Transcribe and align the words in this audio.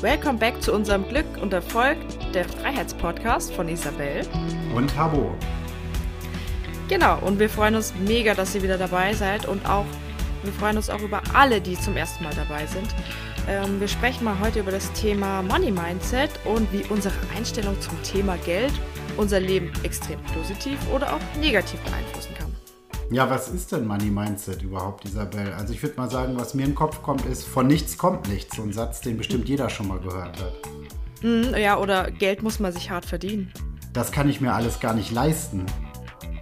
Welcome 0.00 0.38
back 0.38 0.62
zu 0.62 0.72
unserem 0.72 1.08
Glück 1.08 1.26
und 1.42 1.52
Erfolg, 1.52 1.96
der 2.32 2.44
Freiheitspodcast 2.44 3.52
von 3.52 3.68
Isabel. 3.68 4.24
Und 4.72 4.94
Tabo. 4.94 5.34
Genau, 6.88 7.18
und 7.18 7.40
wir 7.40 7.50
freuen 7.50 7.74
uns 7.74 7.92
mega, 8.06 8.34
dass 8.34 8.54
ihr 8.54 8.62
wieder 8.62 8.78
dabei 8.78 9.12
seid 9.12 9.46
und 9.46 9.68
auch, 9.68 9.86
wir 10.44 10.52
freuen 10.52 10.76
uns 10.76 10.88
auch 10.88 11.00
über 11.00 11.20
alle, 11.34 11.60
die 11.60 11.76
zum 11.76 11.96
ersten 11.96 12.22
Mal 12.22 12.32
dabei 12.36 12.64
sind. 12.66 12.94
Ähm, 13.48 13.80
wir 13.80 13.88
sprechen 13.88 14.22
mal 14.22 14.38
heute 14.38 14.60
über 14.60 14.70
das 14.70 14.92
Thema 14.92 15.42
Money 15.42 15.72
Mindset 15.72 16.30
und 16.44 16.72
wie 16.72 16.84
unsere 16.90 17.14
Einstellung 17.36 17.80
zum 17.80 18.00
Thema 18.04 18.36
Geld 18.44 18.72
unser 19.16 19.40
Leben 19.40 19.72
extrem 19.82 20.20
positiv 20.32 20.78
oder 20.94 21.12
auch 21.12 21.40
negativ 21.40 21.80
beeinflussen 21.80 22.12
kann. 22.12 22.17
Ja, 23.10 23.30
was 23.30 23.48
ist 23.48 23.72
denn 23.72 23.86
Money 23.86 24.10
Mindset 24.10 24.62
überhaupt, 24.62 25.06
Isabel? 25.06 25.54
Also 25.54 25.72
ich 25.72 25.82
würde 25.82 25.96
mal 25.96 26.10
sagen, 26.10 26.34
was 26.36 26.52
mir 26.52 26.64
in 26.64 26.70
den 26.70 26.74
Kopf 26.74 27.02
kommt, 27.02 27.24
ist, 27.24 27.44
von 27.44 27.66
nichts 27.66 27.96
kommt 27.96 28.28
nichts. 28.28 28.56
So 28.56 28.62
ein 28.62 28.72
Satz, 28.72 29.00
den 29.00 29.16
bestimmt 29.16 29.48
jeder 29.48 29.70
schon 29.70 29.88
mal 29.88 29.98
gehört 29.98 30.38
hat. 30.42 30.52
Mhm, 31.22 31.54
ja, 31.56 31.78
oder 31.78 32.10
Geld 32.10 32.42
muss 32.42 32.60
man 32.60 32.70
sich 32.70 32.90
hart 32.90 33.06
verdienen. 33.06 33.50
Das 33.94 34.12
kann 34.12 34.28
ich 34.28 34.42
mir 34.42 34.52
alles 34.52 34.78
gar 34.78 34.92
nicht 34.92 35.10
leisten. 35.10 35.64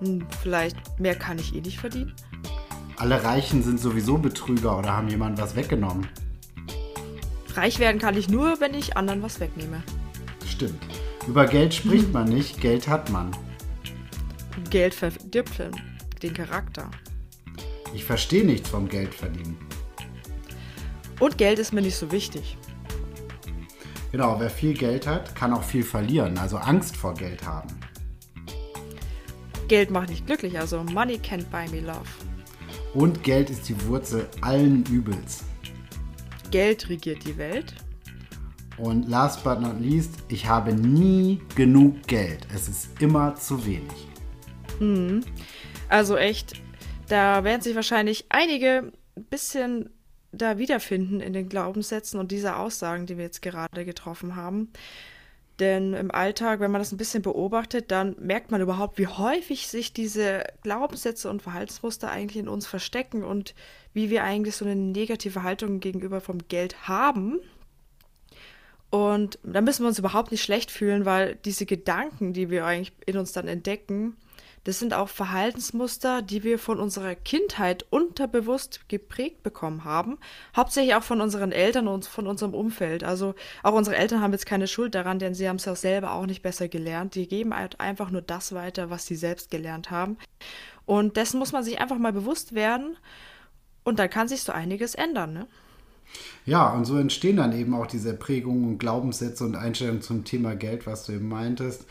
Hm, 0.01 0.27
vielleicht 0.43 0.77
mehr 0.99 1.15
kann 1.15 1.39
ich 1.39 1.55
eh 1.55 1.61
nicht 1.61 1.79
verdienen. 1.79 2.13
Alle 2.97 3.23
Reichen 3.23 3.63
sind 3.63 3.79
sowieso 3.79 4.19
Betrüger 4.19 4.77
oder 4.77 4.97
haben 4.97 5.09
jemand 5.09 5.39
was 5.39 5.55
weggenommen. 5.55 6.09
Reich 7.55 7.79
werden 7.79 8.01
kann 8.01 8.17
ich 8.17 8.29
nur, 8.29 8.61
wenn 8.61 8.75
ich 8.75 8.97
anderen 8.97 9.23
was 9.23 9.39
wegnehme. 9.39 9.85
Stimmt. 10.45 10.83
Über 11.29 11.47
Geld 11.47 11.75
spricht 11.75 12.13
man 12.13 12.29
nicht, 12.29 12.61
Geld 12.61 12.89
hat 12.89 13.11
man. 13.11 13.31
Geld 14.69 14.95
verdirbt 14.95 15.61
den 16.23 16.35
Charakter. 16.35 16.91
Ich 17.95 18.05
verstehe 18.05 18.45
nichts 18.45 18.69
vom 18.69 18.89
Geld 18.89 19.15
verdienen. 19.15 19.57
Und 21.19 21.39
Geld 21.39 21.59
ist 21.59 21.73
mir 21.73 21.83
nicht 21.83 21.97
so 21.97 22.13
wichtig. 22.13 22.59
Genau, 24.13 24.39
wer 24.39 24.51
viel 24.51 24.75
Geld 24.75 25.07
hat, 25.07 25.35
kann 25.35 25.53
auch 25.53 25.63
viel 25.63 25.83
verlieren, 25.83 26.39
also 26.39 26.57
Angst 26.57 26.97
vor 26.97 27.15
Geld 27.15 27.47
haben. 27.47 27.69
Geld 29.69 29.91
macht 29.91 30.11
nicht 30.11 30.27
glücklich, 30.27 30.59
also 30.59 30.85
Money 30.85 31.15
can't 31.15 31.47
buy 31.51 31.69
me 31.71 31.81
love. 31.81 32.09
Und 32.95 33.23
Geld 33.25 33.51
ist 33.51 33.69
die 33.69 33.83
Wurzel 33.87 34.29
allen 34.41 34.85
Übels. 34.87 35.45
Geld 36.51 36.89
regiert 36.89 37.25
die 37.27 37.37
Welt. 37.37 37.75
Und 38.79 39.09
last 39.09 39.43
but 39.43 39.61
not 39.61 39.81
least, 39.81 40.13
ich 40.29 40.47
habe 40.47 40.73
nie 40.73 41.41
genug 41.55 42.07
Geld. 42.07 42.47
Es 42.55 42.69
ist 42.69 43.01
immer 43.01 43.35
zu 43.35 43.65
wenig. 43.67 44.09
Mhm. 44.79 45.23
Also 45.89 46.17
echt, 46.17 46.55
da 47.09 47.45
werden 47.45 47.63
sich 47.63 47.77
wahrscheinlich 47.77 48.27
einige 48.29 48.93
ein 49.17 49.25
bisschen 49.25 49.91
da 50.33 50.59
wiederfinden 50.59 51.21
in 51.21 51.33
den 51.33 51.49
Glaubenssätzen 51.49 52.21
und 52.21 52.33
dieser 52.33 52.59
Aussagen, 52.59 53.07
die 53.07 53.17
wir 53.17 53.25
jetzt 53.25 53.43
gerade 53.43 53.85
getroffen 53.85 54.37
haben. 54.37 54.71
Denn 55.59 55.95
im 55.95 56.11
Alltag, 56.11 56.61
wenn 56.61 56.71
man 56.71 56.83
das 56.83 56.93
ein 56.93 56.99
bisschen 56.99 57.23
beobachtet, 57.23 57.91
dann 57.91 58.15
merkt 58.19 58.51
man 58.51 58.61
überhaupt, 58.61 58.99
wie 58.99 59.07
häufig 59.07 59.69
sich 59.69 59.95
diese 59.95 60.45
Glaubenssätze 60.63 61.31
und 61.31 61.41
Verhaltensmuster 61.41 62.11
eigentlich 62.11 62.43
in 62.43 62.49
uns 62.49 62.67
verstecken 62.67 63.25
und 63.25 63.55
wie 63.95 64.11
wir 64.11 64.23
eigentlich 64.23 64.55
so 64.55 64.67
eine 64.67 64.77
negative 64.77 65.43
Haltung 65.43 65.81
gegenüber 65.81 66.21
vom 66.21 66.47
Geld 66.49 66.89
haben. 66.89 67.41
Und 68.91 69.39
da 69.43 69.63
müssen 69.63 69.83
wir 69.83 69.89
uns 69.89 69.99
überhaupt 69.99 70.31
nicht 70.31 70.43
schlecht 70.43 70.71
fühlen, 70.71 71.07
weil 71.07 71.37
diese 71.37 71.65
Gedanken, 71.65 72.35
die 72.35 72.51
wir 72.51 72.67
eigentlich 72.67 72.93
in 73.07 73.17
uns 73.17 73.33
dann 73.33 73.49
entdecken, 73.49 74.17
das 74.67 74.81
sind 74.81 74.95
auch 74.95 75.09
Verhaltensmuster, 75.09 76.23
die 76.23 76.43
wir 76.43 76.59
von 76.59 76.81
unserer 76.81 77.15
Kindheit 77.15 77.87
unterbewusst 77.91 78.89
geprägt 78.89 79.45
bekommen 79.45 79.85
haben. 79.85 80.19
Hauptsächlich 80.57 80.97
auch 80.97 81.05
von 81.05 81.21
unseren 81.21 81.53
Eltern 81.53 81.87
und 81.87 82.05
von 82.05 82.27
unserem 82.27 82.53
Umfeld. 82.53 83.05
Also 83.05 83.37
auch 83.63 83.75
unsere 83.75 83.95
Eltern 83.95 84.21
haben 84.21 84.33
jetzt 84.33 84.45
keine 84.45 84.67
Schuld 84.67 84.97
daran, 84.97 85.21
denn 85.21 85.37
sie 85.37 85.49
haben 85.49 85.55
es 85.55 85.69
auch 85.69 85.77
selber 85.77 86.15
auch 86.15 86.27
nicht 86.27 86.43
besser 86.43 86.67
gelernt. 86.67 87.15
Die 87.15 87.29
geben 87.29 87.55
halt 87.55 87.79
einfach 87.79 88.11
nur 88.11 88.23
das 88.23 88.55
weiter, 88.55 88.91
was 88.91 89.07
sie 89.07 89.15
selbst 89.15 89.53
gelernt 89.53 89.93
haben. 89.93 90.17
Und 90.85 91.17
dessen 91.17 91.39
muss 91.39 91.53
man 91.53 91.63
sich 91.63 91.81
einfach 91.81 91.99
mal 91.99 92.13
bewusst 92.13 92.57
werden. 92.57 92.97
Und 93.85 94.01
dann 94.01 94.11
kann 94.11 94.27
sich 94.27 94.43
so 94.43 94.51
einiges 94.51 94.97
ändern, 94.97 95.33
ne? 95.33 95.47
Ja, 96.45 96.73
und 96.73 96.87
so 96.87 96.97
entstehen 96.97 97.37
dann 97.37 97.57
eben 97.57 97.73
auch 97.75 97.87
diese 97.87 98.15
Prägungen 98.15 98.65
und 98.65 98.79
Glaubenssätze 98.79 99.45
und 99.45 99.55
Einstellungen 99.55 100.03
zum 100.03 100.25
Thema 100.25 100.57
Geld, 100.57 100.87
was 100.87 101.05
du 101.05 101.13
eben 101.13 101.29
meintest 101.29 101.87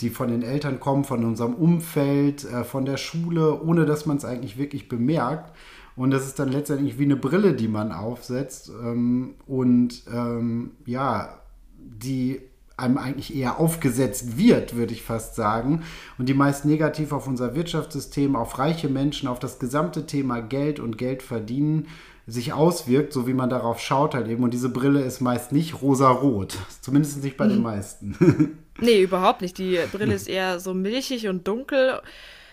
die 0.00 0.10
von 0.10 0.28
den 0.28 0.42
Eltern 0.42 0.80
kommen, 0.80 1.04
von 1.04 1.24
unserem 1.24 1.54
Umfeld, 1.54 2.44
äh, 2.44 2.64
von 2.64 2.84
der 2.84 2.96
Schule, 2.96 3.60
ohne 3.62 3.86
dass 3.86 4.06
man 4.06 4.16
es 4.16 4.24
eigentlich 4.24 4.58
wirklich 4.58 4.88
bemerkt. 4.88 5.54
Und 5.96 6.12
das 6.12 6.26
ist 6.26 6.38
dann 6.38 6.52
letztendlich 6.52 6.98
wie 6.98 7.04
eine 7.04 7.16
Brille, 7.16 7.54
die 7.54 7.66
man 7.66 7.90
aufsetzt 7.90 8.70
ähm, 8.82 9.34
und 9.46 10.04
ähm, 10.12 10.72
ja, 10.86 11.40
die 11.76 12.40
einem 12.76 12.96
eigentlich 12.96 13.34
eher 13.34 13.58
aufgesetzt 13.58 14.38
wird, 14.38 14.76
würde 14.76 14.92
ich 14.92 15.02
fast 15.02 15.34
sagen. 15.34 15.82
Und 16.16 16.28
die 16.28 16.34
meist 16.34 16.64
negativ 16.64 17.12
auf 17.12 17.26
unser 17.26 17.56
Wirtschaftssystem, 17.56 18.36
auf 18.36 18.58
reiche 18.58 18.88
Menschen, 18.88 19.28
auf 19.28 19.40
das 19.40 19.58
gesamte 19.58 20.06
Thema 20.06 20.40
Geld 20.40 20.78
und 20.78 20.96
Geld 20.96 21.22
verdienen 21.22 21.88
sich 22.28 22.52
auswirkt, 22.52 23.12
so 23.12 23.26
wie 23.26 23.32
man 23.32 23.50
darauf 23.50 23.80
schaut 23.80 24.14
halt 24.14 24.28
eben. 24.28 24.44
Und 24.44 24.52
diese 24.52 24.68
Brille 24.68 25.00
ist 25.00 25.20
meist 25.20 25.50
nicht 25.50 25.82
rosa-rot, 25.82 26.58
zumindest 26.80 27.24
nicht 27.24 27.36
bei 27.36 27.46
mhm. 27.46 27.50
den 27.50 27.62
meisten. 27.62 28.58
Nee, 28.80 29.02
überhaupt 29.02 29.40
nicht. 29.42 29.58
Die 29.58 29.78
Brille 29.92 30.14
ist 30.14 30.28
eher 30.28 30.60
so 30.60 30.72
milchig 30.74 31.28
und 31.28 31.46
dunkel. 31.46 32.00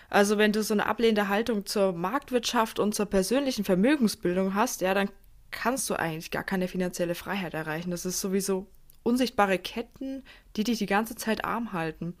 Also 0.08 0.38
wenn 0.38 0.52
du 0.52 0.62
so 0.62 0.74
eine 0.74 0.86
ablehnende 0.86 1.28
Haltung 1.28 1.66
zur 1.66 1.92
Marktwirtschaft 1.92 2.78
und 2.78 2.94
zur 2.94 3.06
persönlichen 3.06 3.64
Vermögensbildung 3.64 4.54
hast, 4.54 4.80
ja, 4.80 4.94
dann 4.94 5.10
kannst 5.50 5.88
du 5.88 5.94
eigentlich 5.94 6.30
gar 6.30 6.44
keine 6.44 6.68
finanzielle 6.68 7.14
Freiheit 7.14 7.54
erreichen. 7.54 7.90
Das 7.90 8.04
ist 8.04 8.20
sowieso 8.20 8.66
unsichtbare 9.02 9.58
Ketten, 9.58 10.24
die 10.56 10.64
dich 10.64 10.78
die 10.78 10.86
ganze 10.86 11.14
Zeit 11.14 11.44
arm 11.44 11.72
halten. 11.72 12.14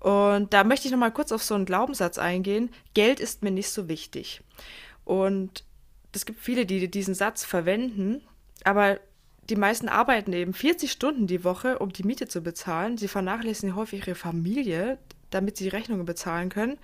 Und 0.00 0.52
da 0.52 0.64
möchte 0.64 0.86
ich 0.86 0.92
noch 0.92 0.98
mal 0.98 1.12
kurz 1.12 1.30
auf 1.30 1.44
so 1.44 1.54
einen 1.54 1.64
Glaubenssatz 1.64 2.18
eingehen. 2.18 2.70
Geld 2.92 3.20
ist 3.20 3.42
mir 3.44 3.52
nicht 3.52 3.70
so 3.70 3.88
wichtig. 3.88 4.42
Und 5.04 5.64
es 6.12 6.26
gibt 6.26 6.40
viele, 6.40 6.66
die 6.66 6.90
diesen 6.90 7.14
Satz 7.14 7.44
verwenden, 7.44 8.20
aber 8.64 8.98
die 9.50 9.56
meisten 9.56 9.88
arbeiten 9.88 10.32
eben 10.32 10.54
40 10.54 10.90
Stunden 10.90 11.26
die 11.26 11.44
Woche, 11.44 11.78
um 11.78 11.92
die 11.92 12.04
Miete 12.04 12.28
zu 12.28 12.42
bezahlen. 12.42 12.96
Sie 12.96 13.08
vernachlässigen 13.08 13.74
häufig 13.74 14.06
ihre 14.06 14.14
Familie, 14.14 14.98
damit 15.30 15.56
sie 15.56 15.68
Rechnungen 15.68 16.06
bezahlen 16.06 16.48
können, 16.48 16.78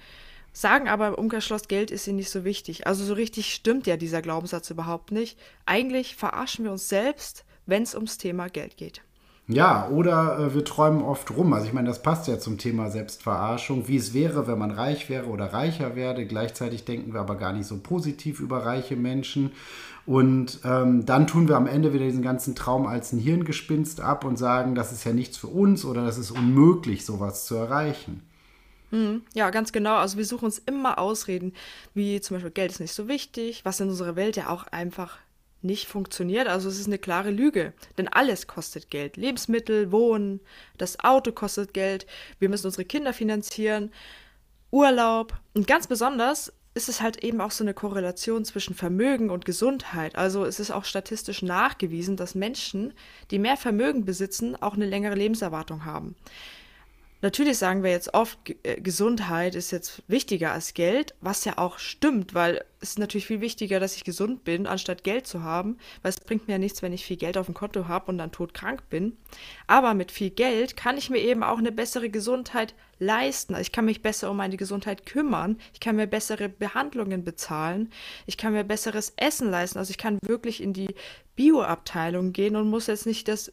sagen 0.52 0.88
aber 0.88 1.08
im 1.08 1.14
Umkehrschluss, 1.14 1.68
Geld 1.68 1.90
ist 1.90 2.06
ihnen 2.06 2.16
nicht 2.16 2.30
so 2.30 2.44
wichtig. 2.44 2.86
Also 2.86 3.04
so 3.04 3.14
richtig 3.14 3.54
stimmt 3.54 3.86
ja 3.86 3.96
dieser 3.96 4.22
Glaubenssatz 4.22 4.70
überhaupt 4.70 5.12
nicht. 5.12 5.38
Eigentlich 5.66 6.16
verarschen 6.16 6.64
wir 6.64 6.72
uns 6.72 6.88
selbst, 6.88 7.44
wenn 7.66 7.82
es 7.82 7.94
ums 7.94 8.18
Thema 8.18 8.48
Geld 8.48 8.76
geht. 8.76 9.02
Ja, 9.50 9.88
oder 9.88 10.38
äh, 10.38 10.54
wir 10.54 10.64
träumen 10.64 11.02
oft 11.02 11.30
rum. 11.30 11.54
Also 11.54 11.66
ich 11.66 11.72
meine, 11.72 11.88
das 11.88 12.02
passt 12.02 12.28
ja 12.28 12.38
zum 12.38 12.58
Thema 12.58 12.90
Selbstverarschung, 12.90 13.88
wie 13.88 13.96
es 13.96 14.12
wäre, 14.12 14.46
wenn 14.46 14.58
man 14.58 14.70
reich 14.70 15.08
wäre 15.08 15.26
oder 15.26 15.54
reicher 15.54 15.96
werde. 15.96 16.26
Gleichzeitig 16.26 16.84
denken 16.84 17.14
wir 17.14 17.20
aber 17.20 17.36
gar 17.36 17.54
nicht 17.54 17.66
so 17.66 17.78
positiv 17.78 18.40
über 18.40 18.66
reiche 18.66 18.94
Menschen. 18.94 19.52
Und 20.04 20.60
ähm, 20.64 21.06
dann 21.06 21.26
tun 21.26 21.48
wir 21.48 21.56
am 21.56 21.66
Ende 21.66 21.94
wieder 21.94 22.04
diesen 22.04 22.22
ganzen 22.22 22.54
Traum 22.54 22.86
als 22.86 23.12
ein 23.12 23.18
Hirngespinst 23.18 24.02
ab 24.02 24.24
und 24.24 24.38
sagen, 24.38 24.74
das 24.74 24.92
ist 24.92 25.04
ja 25.04 25.14
nichts 25.14 25.38
für 25.38 25.48
uns 25.48 25.84
oder 25.84 26.04
das 26.04 26.18
ist 26.18 26.30
unmöglich, 26.30 27.06
sowas 27.06 27.46
zu 27.46 27.56
erreichen. 27.56 28.22
Hm, 28.90 29.22
ja, 29.34 29.48
ganz 29.48 29.72
genau. 29.72 29.96
Also 29.96 30.18
wir 30.18 30.24
suchen 30.26 30.46
uns 30.46 30.58
immer 30.58 30.98
Ausreden, 30.98 31.54
wie 31.94 32.20
zum 32.20 32.36
Beispiel 32.36 32.50
Geld 32.50 32.72
ist 32.72 32.80
nicht 32.80 32.94
so 32.94 33.08
wichtig, 33.08 33.64
was 33.64 33.80
in 33.80 33.88
unserer 33.88 34.16
Welt 34.16 34.36
ja 34.36 34.48
auch 34.48 34.66
einfach 34.66 35.18
nicht 35.62 35.86
funktioniert. 35.88 36.48
Also 36.48 36.68
es 36.68 36.78
ist 36.78 36.86
eine 36.86 36.98
klare 36.98 37.30
Lüge, 37.30 37.72
denn 37.96 38.08
alles 38.08 38.46
kostet 38.46 38.90
Geld. 38.90 39.16
Lebensmittel, 39.16 39.92
Wohnen, 39.92 40.40
das 40.76 41.00
Auto 41.00 41.32
kostet 41.32 41.74
Geld, 41.74 42.06
wir 42.38 42.48
müssen 42.48 42.66
unsere 42.66 42.84
Kinder 42.84 43.12
finanzieren, 43.12 43.92
Urlaub 44.70 45.34
und 45.54 45.66
ganz 45.66 45.86
besonders 45.86 46.52
ist 46.74 46.88
es 46.88 47.00
halt 47.00 47.24
eben 47.24 47.40
auch 47.40 47.50
so 47.50 47.64
eine 47.64 47.74
Korrelation 47.74 48.44
zwischen 48.44 48.74
Vermögen 48.74 49.30
und 49.30 49.44
Gesundheit. 49.44 50.14
Also 50.14 50.44
es 50.44 50.60
ist 50.60 50.70
auch 50.70 50.84
statistisch 50.84 51.42
nachgewiesen, 51.42 52.16
dass 52.16 52.36
Menschen, 52.36 52.92
die 53.32 53.40
mehr 53.40 53.56
Vermögen 53.56 54.04
besitzen, 54.04 54.54
auch 54.54 54.74
eine 54.74 54.86
längere 54.86 55.16
Lebenserwartung 55.16 55.84
haben. 55.84 56.14
Natürlich 57.20 57.58
sagen 57.58 57.82
wir 57.82 57.90
jetzt 57.90 58.14
oft, 58.14 58.38
äh, 58.62 58.80
Gesundheit 58.80 59.56
ist 59.56 59.72
jetzt 59.72 60.04
wichtiger 60.06 60.52
als 60.52 60.72
Geld, 60.72 61.16
was 61.20 61.44
ja 61.44 61.58
auch 61.58 61.80
stimmt, 61.80 62.32
weil 62.32 62.64
es 62.78 62.90
ist 62.90 63.00
natürlich 63.00 63.26
viel 63.26 63.40
wichtiger, 63.40 63.80
dass 63.80 63.96
ich 63.96 64.04
gesund 64.04 64.44
bin, 64.44 64.68
anstatt 64.68 65.02
Geld 65.02 65.26
zu 65.26 65.42
haben, 65.42 65.78
weil 66.02 66.10
es 66.10 66.20
bringt 66.20 66.46
mir 66.46 66.54
ja 66.54 66.58
nichts, 66.58 66.80
wenn 66.80 66.92
ich 66.92 67.04
viel 67.04 67.16
Geld 67.16 67.36
auf 67.36 67.46
dem 67.46 67.56
Konto 67.56 67.88
habe 67.88 68.12
und 68.12 68.18
dann 68.18 68.30
todkrank 68.30 68.88
bin. 68.88 69.16
Aber 69.66 69.94
mit 69.94 70.12
viel 70.12 70.30
Geld 70.30 70.76
kann 70.76 70.96
ich 70.96 71.10
mir 71.10 71.18
eben 71.18 71.42
auch 71.42 71.58
eine 71.58 71.72
bessere 71.72 72.08
Gesundheit 72.08 72.76
leisten. 73.00 73.54
Also 73.54 73.62
ich 73.62 73.72
kann 73.72 73.86
mich 73.86 74.00
besser 74.00 74.30
um 74.30 74.36
meine 74.36 74.56
Gesundheit 74.56 75.04
kümmern, 75.04 75.58
ich 75.72 75.80
kann 75.80 75.96
mir 75.96 76.06
bessere 76.06 76.48
Behandlungen 76.48 77.24
bezahlen, 77.24 77.90
ich 78.26 78.36
kann 78.36 78.52
mir 78.52 78.62
besseres 78.62 79.12
Essen 79.16 79.50
leisten. 79.50 79.78
Also 79.78 79.90
ich 79.90 79.98
kann 79.98 80.20
wirklich 80.22 80.62
in 80.62 80.72
die 80.72 80.94
Bioabteilung 81.34 82.32
gehen 82.32 82.54
und 82.54 82.70
muss 82.70 82.86
jetzt 82.86 83.06
nicht 83.06 83.26
das 83.26 83.52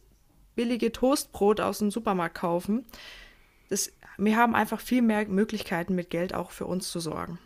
billige 0.54 0.92
Toastbrot 0.92 1.60
aus 1.60 1.78
dem 1.78 1.90
Supermarkt 1.90 2.36
kaufen 2.36 2.86
das, 3.68 3.92
wir 4.18 4.36
haben 4.36 4.54
einfach 4.54 4.80
viel 4.80 5.02
mehr 5.02 5.26
Möglichkeiten 5.26 5.94
mit 5.94 6.10
Geld 6.10 6.34
auch 6.34 6.50
für 6.50 6.66
uns 6.66 6.90
zu 6.90 7.00
sorgen. 7.00 7.38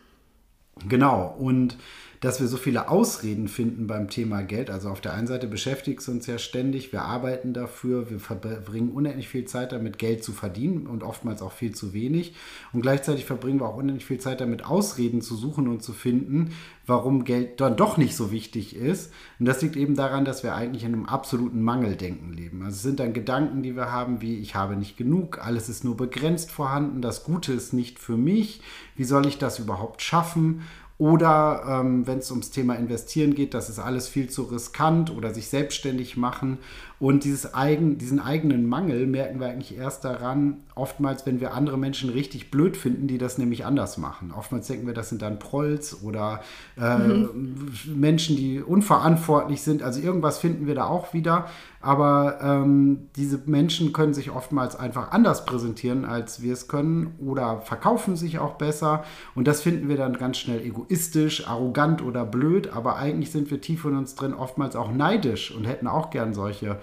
Genau, 0.87 1.35
und 1.37 1.77
dass 2.21 2.39
wir 2.39 2.47
so 2.47 2.55
viele 2.55 2.87
Ausreden 2.87 3.47
finden 3.47 3.87
beim 3.87 4.07
Thema 4.07 4.43
Geld. 4.43 4.69
Also 4.69 4.89
auf 4.89 5.01
der 5.01 5.13
einen 5.13 5.25
Seite 5.25 5.47
beschäftigt 5.47 6.01
es 6.01 6.07
uns 6.07 6.27
ja 6.27 6.37
ständig, 6.37 6.91
wir 6.93 7.01
arbeiten 7.01 7.51
dafür, 7.51 8.11
wir 8.11 8.19
verbringen 8.19 8.91
unendlich 8.91 9.27
viel 9.27 9.45
Zeit 9.45 9.71
damit, 9.71 9.97
Geld 9.97 10.23
zu 10.23 10.31
verdienen 10.31 10.85
und 10.85 11.01
oftmals 11.01 11.41
auch 11.41 11.51
viel 11.51 11.73
zu 11.73 11.93
wenig. 11.93 12.35
Und 12.73 12.81
gleichzeitig 12.81 13.25
verbringen 13.25 13.59
wir 13.59 13.67
auch 13.67 13.77
unendlich 13.77 14.05
viel 14.05 14.19
Zeit 14.19 14.39
damit, 14.39 14.63
Ausreden 14.65 15.21
zu 15.21 15.35
suchen 15.35 15.67
und 15.67 15.81
zu 15.81 15.93
finden, 15.93 16.51
warum 16.85 17.23
Geld 17.23 17.59
dann 17.59 17.75
doch 17.75 17.97
nicht 17.97 18.15
so 18.15 18.31
wichtig 18.31 18.75
ist. 18.75 19.11
Und 19.39 19.47
das 19.47 19.63
liegt 19.63 19.75
eben 19.75 19.95
daran, 19.95 20.23
dass 20.23 20.43
wir 20.43 20.53
eigentlich 20.53 20.83
in 20.83 20.93
einem 20.93 21.05
absoluten 21.07 21.63
Mangeldenken 21.63 22.33
leben. 22.33 22.61
Also 22.61 22.75
es 22.75 22.83
sind 22.83 22.99
dann 22.99 23.13
Gedanken, 23.13 23.63
die 23.63 23.75
wir 23.75 23.91
haben, 23.91 24.21
wie 24.21 24.37
ich 24.37 24.53
habe 24.53 24.75
nicht 24.75 24.95
genug, 24.95 25.39
alles 25.43 25.69
ist 25.69 25.83
nur 25.83 25.97
begrenzt 25.97 26.51
vorhanden, 26.51 27.01
das 27.01 27.23
Gute 27.23 27.51
ist 27.53 27.73
nicht 27.73 27.97
für 27.97 28.17
mich, 28.17 28.61
wie 28.95 29.05
soll 29.05 29.25
ich 29.25 29.39
das 29.39 29.57
überhaupt 29.57 30.03
schaffen? 30.03 30.61
Oder 31.01 31.63
ähm, 31.67 32.05
wenn 32.05 32.19
es 32.19 32.29
ums 32.29 32.51
Thema 32.51 32.75
Investieren 32.75 33.33
geht, 33.33 33.55
das 33.55 33.69
ist 33.69 33.79
alles 33.79 34.07
viel 34.07 34.29
zu 34.29 34.43
riskant 34.43 35.09
oder 35.09 35.33
sich 35.33 35.47
selbstständig 35.47 36.15
machen. 36.15 36.59
Und 37.01 37.23
dieses 37.23 37.55
eigen, 37.55 37.97
diesen 37.97 38.19
eigenen 38.19 38.69
Mangel 38.69 39.07
merken 39.07 39.39
wir 39.39 39.47
eigentlich 39.47 39.75
erst 39.75 40.05
daran, 40.05 40.57
oftmals, 40.75 41.25
wenn 41.25 41.41
wir 41.41 41.55
andere 41.55 41.75
Menschen 41.75 42.11
richtig 42.11 42.51
blöd 42.51 42.77
finden, 42.77 43.07
die 43.07 43.17
das 43.17 43.39
nämlich 43.39 43.65
anders 43.65 43.97
machen. 43.97 44.31
Oftmals 44.31 44.67
denken 44.67 44.85
wir, 44.85 44.93
das 44.93 45.09
sind 45.09 45.23
dann 45.23 45.39
Prolls 45.39 46.03
oder 46.03 46.41
äh, 46.79 46.97
mhm. 46.99 47.73
Menschen, 47.87 48.35
die 48.35 48.61
unverantwortlich 48.61 49.63
sind. 49.63 49.81
Also 49.81 49.99
irgendwas 49.99 50.37
finden 50.37 50.67
wir 50.67 50.75
da 50.75 50.85
auch 50.85 51.11
wieder. 51.11 51.47
Aber 51.81 52.37
ähm, 52.43 53.09
diese 53.15 53.41
Menschen 53.47 53.91
können 53.91 54.13
sich 54.13 54.29
oftmals 54.29 54.75
einfach 54.75 55.11
anders 55.11 55.45
präsentieren, 55.45 56.05
als 56.05 56.43
wir 56.43 56.53
es 56.53 56.67
können 56.67 57.15
oder 57.17 57.61
verkaufen 57.61 58.15
sich 58.15 58.37
auch 58.37 58.53
besser. 58.53 59.03
Und 59.33 59.47
das 59.47 59.61
finden 59.61 59.89
wir 59.89 59.97
dann 59.97 60.13
ganz 60.13 60.37
schnell 60.37 60.61
egoistisch, 60.61 61.47
arrogant 61.47 62.03
oder 62.03 62.23
blöd. 62.23 62.71
Aber 62.71 62.97
eigentlich 62.97 63.31
sind 63.31 63.49
wir 63.49 63.59
tief 63.59 63.85
in 63.85 63.97
uns 63.97 64.13
drin 64.13 64.35
oftmals 64.35 64.75
auch 64.75 64.91
neidisch 64.91 65.49
und 65.49 65.65
hätten 65.65 65.87
auch 65.87 66.11
gern 66.11 66.35
solche 66.35 66.77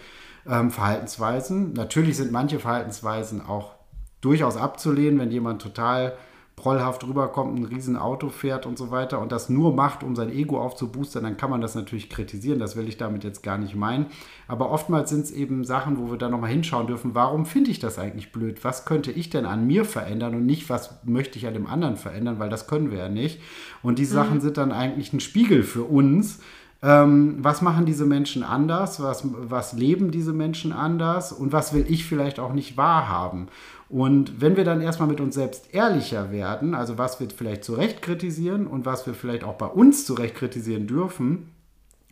ähm, 0.49 0.71
Verhaltensweisen. 0.71 1.73
Natürlich 1.73 2.17
sind 2.17 2.33
manche 2.33 2.59
Verhaltensweisen 2.59 3.45
auch 3.45 3.75
durchaus 4.21 4.57
abzulehnen, 4.57 5.19
wenn 5.21 5.31
jemand 5.31 5.63
total 5.63 6.15
prollhaft 6.59 7.07
rüberkommt, 7.07 7.57
ein 7.57 7.65
Riesenauto 7.65 8.31
fährt 8.31 8.67
und 8.67 8.77
so 8.77 8.91
weiter 8.91 9.21
und 9.21 9.31
das 9.31 9.49
nur 9.49 9.73
macht, 9.73 10.03
um 10.03 10.17
sein 10.17 10.29
Ego 10.29 10.61
aufzuboostern, 10.61 11.23
dann 11.23 11.37
kann 11.37 11.51
man 11.51 11.61
das 11.61 11.77
natürlich 11.77 12.11
kritisieren. 12.11 12.59
Das 12.59 12.75
will 12.75 12.89
ich 12.89 12.97
damit 12.97 13.23
jetzt 13.23 13.45
gar 13.45 13.59
nicht 13.59 13.77
meinen. 13.77 14.07
Aber 14.49 14.71
oftmals 14.71 15.11
sind 15.11 15.25
es 15.25 15.31
eben 15.31 15.65
Sachen, 15.65 15.99
wo 15.99 16.11
wir 16.11 16.19
da 16.19 16.29
nochmal 16.29 16.51
hinschauen 16.51 16.89
dürfen, 16.89 17.15
warum 17.15 17.47
finde 17.47 17.71
ich 17.71 17.79
das 17.79 17.99
eigentlich 17.99 18.33
blöd? 18.33 18.65
Was 18.65 18.85
könnte 18.85 19.13
ich 19.13 19.31
denn 19.31 19.47
an 19.47 19.69
mir 19.69 19.85
verändern 19.85 20.35
und 20.35 20.47
nicht, 20.47 20.69
was 20.69 20.99
möchte 21.05 21.39
ich 21.39 21.47
an 21.47 21.55
dem 21.55 21.69
anderen 21.69 21.97
verändern, 21.97 22.41
weil 22.41 22.49
das 22.49 22.67
können 22.67 22.91
wir 22.91 22.99
ja 22.99 23.09
nicht. 23.09 23.41
Und 23.83 24.01
die 24.01 24.03
mhm. 24.03 24.09
Sachen 24.09 24.41
sind 24.41 24.57
dann 24.57 24.73
eigentlich 24.73 25.13
ein 25.13 25.21
Spiegel 25.21 25.63
für 25.63 25.85
uns, 25.85 26.41
ähm, 26.83 27.39
was 27.41 27.61
machen 27.61 27.87
diese 27.87 28.07
Menschen 28.07 28.43
anders? 28.43 29.03
Was, 29.03 29.23
was 29.25 29.73
leben 29.73 30.11
diese 30.11 30.33
Menschen 30.33 30.73
anders? 30.73 31.33
Und 31.33 31.53
was 31.53 31.73
will 31.73 31.87
ich 31.89 32.05
vielleicht 32.05 32.39
auch 32.39 32.53
nicht 32.53 32.77
wahrhaben? 32.77 33.49
Und 33.89 34.41
wenn 34.41 34.57
wir 34.57 34.65
dann 34.65 34.81
erstmal 34.81 35.09
mit 35.09 35.21
uns 35.21 35.35
selbst 35.35 35.75
ehrlicher 35.75 36.31
werden, 36.31 36.75
also 36.75 36.99
was 36.99 37.21
wir 37.21 37.29
vielleicht 37.31 37.65
zu 37.65 37.75
Recht 37.75 38.03
kritisieren 38.03 38.67
und 38.67 38.85
was 38.85 39.07
wir 39.07 39.15
vielleicht 39.15 39.45
auch 39.45 39.55
bei 39.55 39.67
uns 39.67 40.05
zu 40.05 40.15
Recht 40.15 40.35
kritisieren 40.35 40.87
dürfen, 40.87 41.51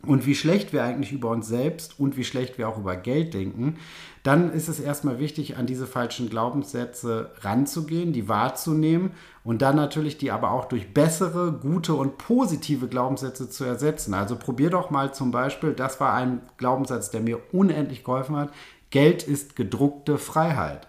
und 0.05 0.25
wie 0.25 0.35
schlecht 0.35 0.73
wir 0.73 0.83
eigentlich 0.83 1.11
über 1.11 1.29
uns 1.29 1.47
selbst 1.47 1.99
und 1.99 2.17
wie 2.17 2.23
schlecht 2.23 2.57
wir 2.57 2.69
auch 2.69 2.77
über 2.77 2.95
Geld 2.95 3.33
denken, 3.33 3.77
dann 4.23 4.51
ist 4.51 4.67
es 4.67 4.79
erstmal 4.79 5.19
wichtig, 5.19 5.57
an 5.57 5.65
diese 5.65 5.87
falschen 5.87 6.29
Glaubenssätze 6.29 7.31
ranzugehen, 7.41 8.13
die 8.13 8.27
wahrzunehmen 8.27 9.11
und 9.43 9.61
dann 9.61 9.75
natürlich 9.75 10.17
die 10.17 10.31
aber 10.31 10.51
auch 10.51 10.65
durch 10.65 10.93
bessere, 10.93 11.53
gute 11.53 11.93
und 11.93 12.17
positive 12.17 12.87
Glaubenssätze 12.87 13.49
zu 13.49 13.63
ersetzen. 13.63 14.13
Also 14.13 14.35
probier 14.35 14.69
doch 14.69 14.89
mal 14.89 15.13
zum 15.13 15.31
Beispiel, 15.31 15.73
das 15.73 15.99
war 15.99 16.13
ein 16.13 16.41
Glaubenssatz, 16.57 17.09
der 17.09 17.21
mir 17.21 17.39
unendlich 17.51 18.03
geholfen 18.03 18.35
hat, 18.35 18.51
Geld 18.89 19.23
ist 19.23 19.55
gedruckte 19.55 20.17
Freiheit. 20.17 20.87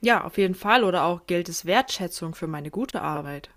Ja, 0.00 0.24
auf 0.24 0.36
jeden 0.36 0.54
Fall. 0.54 0.84
Oder 0.84 1.04
auch 1.04 1.26
Geld 1.26 1.48
ist 1.48 1.64
Wertschätzung 1.64 2.34
für 2.34 2.46
meine 2.46 2.70
gute 2.70 3.00
Arbeit. 3.00 3.48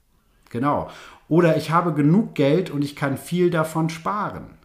Genau. 0.50 0.90
Oder 1.30 1.58
ich 1.58 1.72
habe 1.72 1.94
genug 1.94 2.36
Geld 2.36 2.70
und 2.70 2.84
ich 2.84 2.96
kann 2.96 3.18
viel 3.18 3.50
davon 3.50 3.90
sparen. 3.90 4.58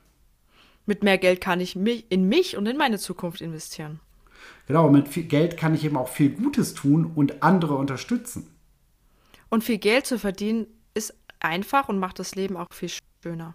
Mit 0.86 1.02
mehr 1.02 1.18
Geld 1.18 1.40
kann 1.40 1.60
ich 1.60 1.76
mich, 1.76 2.06
in 2.10 2.28
mich 2.28 2.56
und 2.56 2.66
in 2.66 2.76
meine 2.76 2.98
Zukunft 2.98 3.40
investieren. 3.40 4.00
Genau, 4.66 4.88
mit 4.90 5.08
viel 5.08 5.24
Geld 5.24 5.56
kann 5.56 5.74
ich 5.74 5.84
eben 5.84 5.96
auch 5.96 6.08
viel 6.08 6.30
Gutes 6.30 6.74
tun 6.74 7.10
und 7.14 7.42
andere 7.42 7.74
unterstützen. 7.74 8.48
Und 9.48 9.64
viel 9.64 9.78
Geld 9.78 10.06
zu 10.06 10.18
verdienen 10.18 10.66
ist 10.94 11.14
einfach 11.40 11.88
und 11.88 11.98
macht 11.98 12.18
das 12.18 12.34
Leben 12.34 12.56
auch 12.56 12.68
viel 12.72 12.90
schöner. 13.22 13.54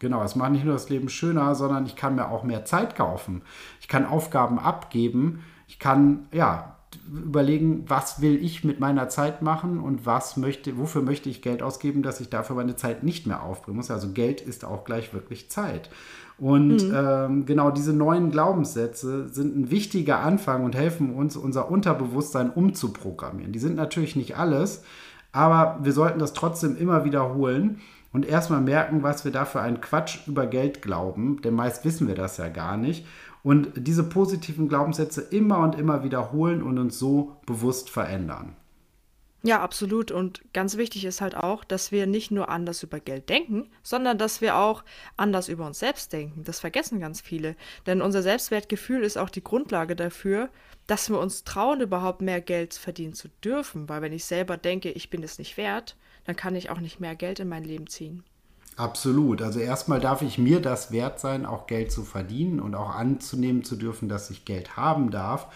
Genau, 0.00 0.22
es 0.22 0.34
macht 0.34 0.52
nicht 0.52 0.64
nur 0.64 0.72
das 0.72 0.88
Leben 0.88 1.10
schöner, 1.10 1.54
sondern 1.54 1.84
ich 1.84 1.94
kann 1.94 2.14
mir 2.14 2.30
auch 2.30 2.42
mehr 2.42 2.64
Zeit 2.64 2.96
kaufen. 2.96 3.42
Ich 3.80 3.88
kann 3.88 4.06
Aufgaben 4.06 4.58
abgeben. 4.58 5.44
Ich 5.68 5.78
kann, 5.78 6.26
ja, 6.32 6.79
überlegen, 7.12 7.84
was 7.86 8.20
will 8.20 8.42
ich 8.42 8.64
mit 8.64 8.80
meiner 8.80 9.08
Zeit 9.08 9.42
machen 9.42 9.80
und 9.80 10.06
was 10.06 10.36
möchte, 10.36 10.76
wofür 10.78 11.02
möchte 11.02 11.28
ich 11.28 11.42
Geld 11.42 11.62
ausgeben, 11.62 12.02
dass 12.02 12.20
ich 12.20 12.28
dafür 12.28 12.56
meine 12.56 12.76
Zeit 12.76 13.02
nicht 13.02 13.26
mehr 13.26 13.42
aufbringen 13.42 13.76
muss. 13.76 13.90
Also 13.90 14.10
Geld 14.12 14.40
ist 14.40 14.64
auch 14.64 14.84
gleich 14.84 15.14
wirklich 15.14 15.50
Zeit. 15.50 15.90
Und 16.38 16.88
mhm. 16.88 16.94
ähm, 16.94 17.46
genau 17.46 17.70
diese 17.70 17.92
neuen 17.92 18.30
Glaubenssätze 18.30 19.28
sind 19.28 19.56
ein 19.56 19.70
wichtiger 19.70 20.20
Anfang 20.20 20.64
und 20.64 20.74
helfen 20.74 21.14
uns, 21.14 21.36
unser 21.36 21.70
Unterbewusstsein 21.70 22.50
umzuprogrammieren. 22.50 23.52
Die 23.52 23.58
sind 23.58 23.76
natürlich 23.76 24.16
nicht 24.16 24.36
alles, 24.38 24.82
aber 25.32 25.78
wir 25.82 25.92
sollten 25.92 26.18
das 26.18 26.32
trotzdem 26.32 26.76
immer 26.76 27.04
wiederholen 27.04 27.80
und 28.12 28.26
erstmal 28.26 28.62
merken, 28.62 29.02
was 29.02 29.24
wir 29.24 29.32
da 29.32 29.44
für 29.44 29.60
einen 29.60 29.80
Quatsch 29.80 30.26
über 30.26 30.46
Geld 30.46 30.82
glauben, 30.82 31.40
denn 31.42 31.54
meist 31.54 31.84
wissen 31.84 32.08
wir 32.08 32.14
das 32.14 32.38
ja 32.38 32.48
gar 32.48 32.76
nicht 32.76 33.06
und 33.42 33.72
diese 33.76 34.04
positiven 34.04 34.68
Glaubenssätze 34.68 35.20
immer 35.20 35.58
und 35.58 35.78
immer 35.78 36.04
wiederholen 36.04 36.62
und 36.62 36.78
uns 36.78 36.98
so 36.98 37.36
bewusst 37.46 37.90
verändern. 37.90 38.56
Ja, 39.42 39.62
absolut. 39.62 40.10
Und 40.10 40.42
ganz 40.52 40.76
wichtig 40.76 41.06
ist 41.06 41.22
halt 41.22 41.34
auch, 41.34 41.64
dass 41.64 41.92
wir 41.92 42.06
nicht 42.06 42.30
nur 42.30 42.50
anders 42.50 42.82
über 42.82 43.00
Geld 43.00 43.30
denken, 43.30 43.70
sondern 43.82 44.18
dass 44.18 44.42
wir 44.42 44.56
auch 44.56 44.84
anders 45.16 45.48
über 45.48 45.66
uns 45.66 45.78
selbst 45.78 46.12
denken. 46.12 46.44
Das 46.44 46.60
vergessen 46.60 47.00
ganz 47.00 47.22
viele. 47.22 47.56
Denn 47.86 48.02
unser 48.02 48.20
Selbstwertgefühl 48.20 49.02
ist 49.02 49.16
auch 49.16 49.30
die 49.30 49.42
Grundlage 49.42 49.96
dafür, 49.96 50.50
dass 50.86 51.08
wir 51.08 51.18
uns 51.18 51.44
trauen, 51.44 51.80
überhaupt 51.80 52.20
mehr 52.20 52.42
Geld 52.42 52.74
verdienen 52.74 53.14
zu 53.14 53.28
dürfen. 53.42 53.88
Weil 53.88 54.02
wenn 54.02 54.12
ich 54.12 54.26
selber 54.26 54.58
denke, 54.58 54.90
ich 54.90 55.08
bin 55.08 55.22
es 55.22 55.38
nicht 55.38 55.56
wert, 55.56 55.96
dann 56.24 56.36
kann 56.36 56.54
ich 56.54 56.68
auch 56.68 56.80
nicht 56.80 57.00
mehr 57.00 57.16
Geld 57.16 57.40
in 57.40 57.48
mein 57.48 57.64
Leben 57.64 57.86
ziehen. 57.86 58.24
Absolut. 58.80 59.42
Also 59.42 59.60
erstmal 59.60 60.00
darf 60.00 60.22
ich 60.22 60.38
mir 60.38 60.58
das 60.62 60.90
wert 60.90 61.20
sein, 61.20 61.44
auch 61.44 61.66
Geld 61.66 61.92
zu 61.92 62.02
verdienen 62.02 62.60
und 62.60 62.74
auch 62.74 62.94
anzunehmen 62.94 63.62
zu 63.62 63.76
dürfen, 63.76 64.08
dass 64.08 64.30
ich 64.30 64.46
Geld 64.46 64.78
haben 64.78 65.10
darf. 65.10 65.48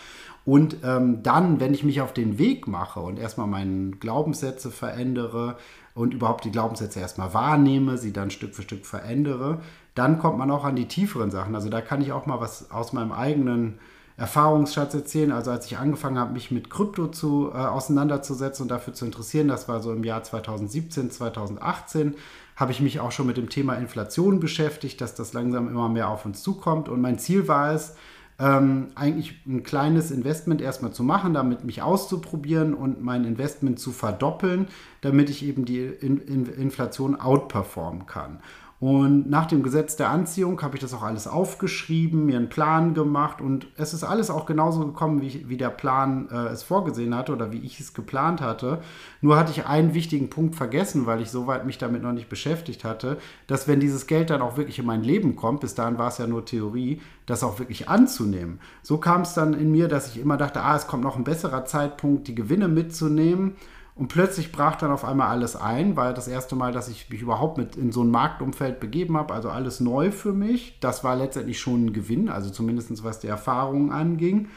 Und 0.45 0.77
ähm, 0.85 1.23
dann, 1.23 1.59
wenn 1.59 1.73
ich 1.73 1.85
mich 1.85 2.03
auf 2.03 2.13
den 2.13 2.37
Weg 2.37 2.69
mache 2.69 3.01
und 3.01 3.19
erstmal 3.19 3.47
meine 3.47 3.93
Glaubenssätze 3.93 4.71
verändere 4.71 5.57
und 5.95 6.13
überhaupt 6.13 6.45
die 6.45 6.51
Glaubenssätze 6.51 7.01
erstmal 7.01 7.33
wahrnehme, 7.33 7.97
sie 7.97 8.13
dann 8.13 8.31
Stück 8.31 8.55
für 8.55 8.61
Stück 8.61 8.85
verändere, 8.85 9.63
dann 9.95 10.19
kommt 10.19 10.37
man 10.37 10.51
auch 10.51 10.65
an 10.65 10.77
die 10.77 10.87
tieferen 10.87 11.31
Sachen. 11.31 11.55
Also 11.55 11.71
da 11.71 11.81
kann 11.81 12.03
ich 12.03 12.13
auch 12.13 12.27
mal 12.27 12.41
was 12.41 12.71
aus 12.71 12.93
meinem 12.93 13.13
eigenen 13.13 13.79
Erfahrungsschatz 14.19 14.93
erzählen. 14.93 15.33
Also 15.33 15.51
als 15.51 15.65
ich 15.67 15.79
angefangen 15.79 16.19
habe, 16.19 16.35
mich 16.35 16.51
mit 16.51 16.69
Krypto 16.69 17.09
zu, 17.09 17.51
äh, 17.55 17.57
auseinanderzusetzen 17.57 18.65
und 18.65 18.69
dafür 18.69 18.93
zu 18.93 19.07
interessieren, 19.07 19.49
das 19.49 19.67
war 19.67 19.83
so 19.83 19.93
im 19.93 20.05
Jahr 20.05 20.23
2017, 20.23 21.11
2018, 21.11 22.15
habe 22.57 22.73
ich 22.73 22.81
mich 22.81 23.01
auch 23.01 23.13
schon 23.13 23.27
mit 23.27 23.37
dem 23.37 23.49
Thema 23.49 23.75
Inflation 23.75 24.41
beschäftigt, 24.41 25.01
dass 25.01 25.15
das 25.15 25.33
langsam 25.33 25.69
immer 25.69 25.89
mehr 25.89 26.09
auf 26.09 26.25
uns 26.25 26.43
zukommt. 26.43 26.89
Und 26.89 27.01
mein 27.01 27.19
Ziel 27.19 27.49
war 27.49 27.73
es, 27.75 27.95
ähm, 28.39 28.89
eigentlich 28.97 29.47
ein 29.47 29.63
kleines 29.63 30.11
Investment 30.11 30.61
erstmal 30.61 30.93
zu 30.93 31.05
machen, 31.05 31.35
damit 31.35 31.65
mich 31.65 31.83
auszuprobieren 31.83 32.75
und 32.75 33.03
mein 33.03 33.25
Investment 33.25 33.79
zu 33.79 33.93
verdoppeln, 33.93 34.67
damit 35.03 35.31
ich 35.31 35.45
eben 35.45 35.65
die 35.65 35.85
in 35.85 36.19
in 36.19 36.47
Inflation 36.47 37.15
outperformen 37.15 38.07
kann. 38.07 38.41
Und 38.85 39.31
nach 39.31 39.47
dem 39.47 39.63
Gesetz 39.63 39.97
der 39.97 40.11
Anziehung 40.11 40.61
habe 40.61 40.77
ich 40.77 40.83
das 40.83 40.93
auch 40.93 41.03
alles 41.03 41.27
aufgeschrieben, 41.27 42.27
mir 42.27 42.37
einen 42.37 42.51
Plan 42.51 42.93
gemacht 42.93 43.41
und 43.41 43.67
es 43.79 43.95
ist 43.95 44.05
alles 44.05 44.29
auch 44.29 44.45
genauso 44.45 44.85
gekommen, 44.85 45.23
wie, 45.23 45.49
wie 45.49 45.57
der 45.57 45.71
Plan 45.71 46.29
äh, 46.31 46.49
es 46.49 46.63
vorgesehen 46.65 47.17
hatte 47.17 47.33
oder 47.33 47.51
wie 47.51 47.61
ich 47.61 47.81
es 47.81 47.95
geplant 47.95 48.43
hatte. 48.43 48.83
Nur 49.23 49.39
hatte 49.39 49.53
ich 49.53 49.65
einen 49.65 49.95
wichtigen 49.95 50.29
Punkt 50.29 50.55
vergessen, 50.55 51.07
weil 51.07 51.23
ich 51.23 51.31
soweit 51.31 51.65
mich 51.65 51.79
damit 51.79 52.03
noch 52.03 52.13
nicht 52.13 52.29
beschäftigt 52.29 52.85
hatte, 52.85 53.17
dass 53.47 53.67
wenn 53.67 53.81
dieses 53.81 54.07
Geld 54.07 54.29
dann 54.29 54.43
auch 54.43 54.59
wirklich 54.59 54.79
in 54.79 54.85
mein 54.85 55.03
Leben 55.03 55.35
kommt, 55.35 55.61
bis 55.61 55.75
dahin 55.75 55.97
war 55.97 56.09
es 56.09 56.19
ja 56.19 56.27
nur 56.27 56.45
Theorie, 56.45 57.01
das 57.25 57.43
auch 57.43 57.59
wirklich 57.59 57.89
anzunehmen. 57.89 58.61
So 58.83 58.99
kam 58.99 59.23
es 59.23 59.33
dann 59.33 59.55
in 59.55 59.71
mir, 59.71 59.89
dass 59.89 60.09
ich 60.09 60.21
immer 60.21 60.37
dachte, 60.37 60.61
ah, 60.61 60.77
es 60.77 60.87
kommt 60.87 61.05
noch 61.05 61.17
ein 61.17 61.25
besserer 61.25 61.65
Zeitpunkt, 61.65 62.29
die 62.29 62.35
Gewinne 62.35 62.69
mitzunehmen 62.69 63.55
und 63.97 64.09
plötzlich 64.09 64.51
brach 64.51 64.75
dann 64.75 64.91
auf 64.91 65.05
einmal 65.05 65.29
alles 65.29 65.55
ein, 65.55 65.97
war 65.97 66.13
das 66.13 66.27
erste 66.27 66.57
Mal, 66.57 66.73
dass 66.73 66.89
ich 66.89 67.09
mich 67.11 67.23
überhaupt 67.23 67.59
mit 67.59 67.77
in 67.77 67.93
so 67.93 68.03
ein 68.03 68.11
Marktumfeld 68.11 68.81
begeben 68.81 69.17
habe, 69.17 69.33
also 69.33 69.51
alles 69.51 69.79
neu 69.79 70.11
für 70.11 70.33
mich. 70.33 70.79
Das 70.81 71.05
war 71.05 71.15
letztendlich 71.15 71.61
schon 71.61 71.87
ein 71.87 71.93
Gewinn, 71.93 72.29
also 72.29 72.51
zumindest 72.51 73.05
was 73.05 73.21
die 73.21 73.29
Erfahrungen 73.29 73.93
anging. 73.93 74.49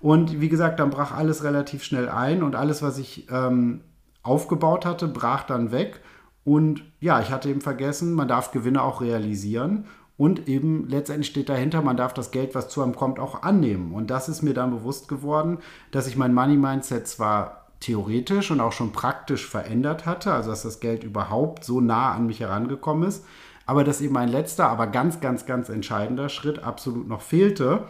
Und 0.00 0.40
wie 0.42 0.50
gesagt, 0.50 0.78
dann 0.78 0.90
brach 0.90 1.16
alles 1.16 1.42
relativ 1.42 1.84
schnell 1.84 2.08
ein 2.10 2.42
und 2.42 2.54
alles, 2.54 2.82
was 2.82 2.98
ich 2.98 3.28
ähm, 3.30 3.80
aufgebaut 4.22 4.84
hatte, 4.84 5.08
brach 5.08 5.44
dann 5.44 5.72
weg. 5.72 6.00
Und 6.44 6.84
ja, 7.00 7.20
ich 7.20 7.30
hatte 7.30 7.48
eben 7.48 7.62
vergessen, 7.62 8.12
man 8.12 8.28
darf 8.28 8.50
Gewinne 8.50 8.82
auch 8.82 9.00
realisieren. 9.00 9.86
Und 10.18 10.48
eben 10.48 10.86
letztendlich 10.88 11.28
steht 11.28 11.48
dahinter, 11.48 11.80
man 11.80 11.96
darf 11.96 12.12
das 12.12 12.30
Geld, 12.30 12.54
was 12.54 12.68
zu 12.68 12.82
einem 12.82 12.94
kommt, 12.94 13.18
auch 13.18 13.42
annehmen. 13.42 13.92
Und 13.92 14.10
das 14.10 14.28
ist 14.28 14.42
mir 14.42 14.52
dann 14.54 14.70
bewusst 14.70 15.08
geworden, 15.08 15.58
dass 15.92 16.06
ich 16.06 16.16
mein 16.16 16.34
Money-Mindset 16.34 17.08
zwar 17.08 17.61
theoretisch 17.82 18.50
und 18.50 18.60
auch 18.60 18.72
schon 18.72 18.92
praktisch 18.92 19.46
verändert 19.46 20.06
hatte, 20.06 20.32
also 20.32 20.50
dass 20.50 20.62
das 20.62 20.80
Geld 20.80 21.04
überhaupt 21.04 21.64
so 21.64 21.80
nah 21.80 22.12
an 22.12 22.26
mich 22.26 22.40
herangekommen 22.40 23.08
ist, 23.08 23.24
aber 23.66 23.84
dass 23.84 24.00
eben 24.00 24.16
ein 24.16 24.28
letzter, 24.28 24.68
aber 24.68 24.86
ganz, 24.86 25.20
ganz, 25.20 25.46
ganz 25.46 25.68
entscheidender 25.68 26.28
Schritt 26.28 26.62
absolut 26.62 27.08
noch 27.08 27.22
fehlte. 27.22 27.84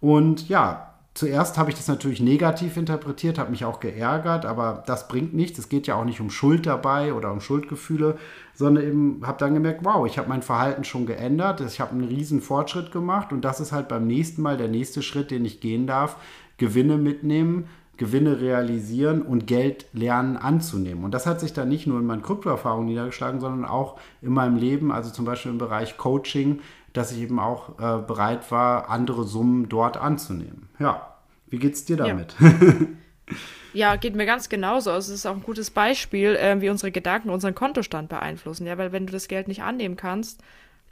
Und 0.00 0.48
ja, 0.48 0.94
zuerst 1.12 1.58
habe 1.58 1.70
ich 1.70 1.76
das 1.76 1.88
natürlich 1.88 2.20
negativ 2.20 2.76
interpretiert, 2.76 3.38
habe 3.38 3.50
mich 3.50 3.64
auch 3.64 3.80
geärgert, 3.80 4.46
aber 4.46 4.82
das 4.86 5.08
bringt 5.08 5.34
nichts. 5.34 5.58
Es 5.58 5.68
geht 5.68 5.86
ja 5.86 5.94
auch 5.94 6.04
nicht 6.04 6.20
um 6.20 6.30
Schuld 6.30 6.66
dabei 6.66 7.12
oder 7.12 7.30
um 7.30 7.40
Schuldgefühle, 7.40 8.16
sondern 8.54 8.84
eben 8.84 9.20
habe 9.26 9.38
dann 9.38 9.54
gemerkt, 9.54 9.84
wow, 9.84 10.06
ich 10.06 10.18
habe 10.18 10.28
mein 10.28 10.42
Verhalten 10.42 10.84
schon 10.84 11.06
geändert, 11.06 11.60
ich 11.60 11.80
habe 11.80 11.92
einen 11.92 12.04
riesen 12.04 12.40
Fortschritt 12.40 12.92
gemacht 12.92 13.32
und 13.32 13.42
das 13.42 13.60
ist 13.60 13.72
halt 13.72 13.88
beim 13.88 14.06
nächsten 14.06 14.40
Mal 14.42 14.56
der 14.56 14.68
nächste 14.68 15.02
Schritt, 15.02 15.30
den 15.30 15.44
ich 15.44 15.60
gehen 15.60 15.86
darf, 15.86 16.16
Gewinne 16.56 16.96
mitnehmen, 16.96 17.68
Gewinne 17.96 18.40
realisieren 18.40 19.22
und 19.22 19.46
Geld 19.46 19.86
lernen 19.92 20.36
anzunehmen. 20.36 21.04
Und 21.04 21.12
das 21.12 21.26
hat 21.26 21.40
sich 21.40 21.52
dann 21.52 21.68
nicht 21.68 21.86
nur 21.86 22.00
in 22.00 22.06
meinen 22.06 22.22
Kryptoerfahrungen 22.22 22.86
niedergeschlagen, 22.86 23.40
sondern 23.40 23.64
auch 23.68 23.98
in 24.20 24.32
meinem 24.32 24.56
Leben, 24.56 24.90
also 24.90 25.10
zum 25.10 25.24
Beispiel 25.24 25.52
im 25.52 25.58
Bereich 25.58 25.96
Coaching, 25.96 26.60
dass 26.92 27.12
ich 27.12 27.20
eben 27.20 27.38
auch 27.38 27.78
äh, 27.78 28.02
bereit 28.02 28.50
war, 28.50 28.88
andere 28.88 29.24
Summen 29.24 29.68
dort 29.68 29.96
anzunehmen. 29.96 30.68
Ja, 30.78 31.14
wie 31.48 31.58
geht's 31.58 31.84
dir 31.84 31.96
damit? 31.96 32.34
Ja. 32.40 32.52
ja 33.72 33.96
geht 33.96 34.16
mir 34.16 34.26
ganz 34.26 34.48
genauso. 34.48 34.90
Also 34.90 35.12
es 35.12 35.20
ist 35.20 35.26
auch 35.26 35.34
ein 35.34 35.42
gutes 35.42 35.70
Beispiel, 35.70 36.36
äh, 36.36 36.60
wie 36.60 36.70
unsere 36.70 36.90
Gedanken 36.90 37.30
unseren 37.30 37.54
Kontostand 37.54 38.08
beeinflussen. 38.08 38.66
Ja, 38.66 38.78
weil 38.78 38.92
wenn 38.92 39.06
du 39.06 39.12
das 39.12 39.28
Geld 39.28 39.48
nicht 39.48 39.62
annehmen 39.62 39.96
kannst, 39.96 40.40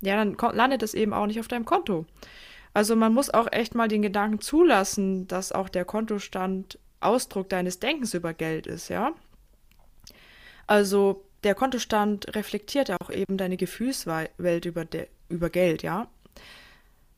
ja, 0.00 0.16
dann 0.16 0.36
landet 0.54 0.82
es 0.82 0.94
eben 0.94 1.12
auch 1.12 1.26
nicht 1.26 1.40
auf 1.40 1.48
deinem 1.48 1.64
Konto. 1.64 2.06
Also 2.74 2.96
man 2.96 3.12
muss 3.12 3.30
auch 3.30 3.48
echt 3.50 3.74
mal 3.74 3.88
den 3.88 4.02
Gedanken 4.02 4.40
zulassen, 4.40 5.28
dass 5.28 5.52
auch 5.52 5.68
der 5.68 5.84
Kontostand 5.84 6.78
Ausdruck 7.02 7.48
deines 7.48 7.78
Denkens 7.78 8.14
über 8.14 8.34
Geld 8.34 8.66
ist, 8.66 8.88
ja. 8.88 9.12
Also 10.66 11.24
der 11.44 11.54
Kontostand 11.54 12.34
reflektiert 12.36 12.90
auch 12.90 13.10
eben 13.10 13.36
deine 13.36 13.56
Gefühlswelt 13.56 14.64
über, 14.64 14.84
de, 14.84 15.08
über 15.28 15.50
Geld, 15.50 15.82
ja. 15.82 16.08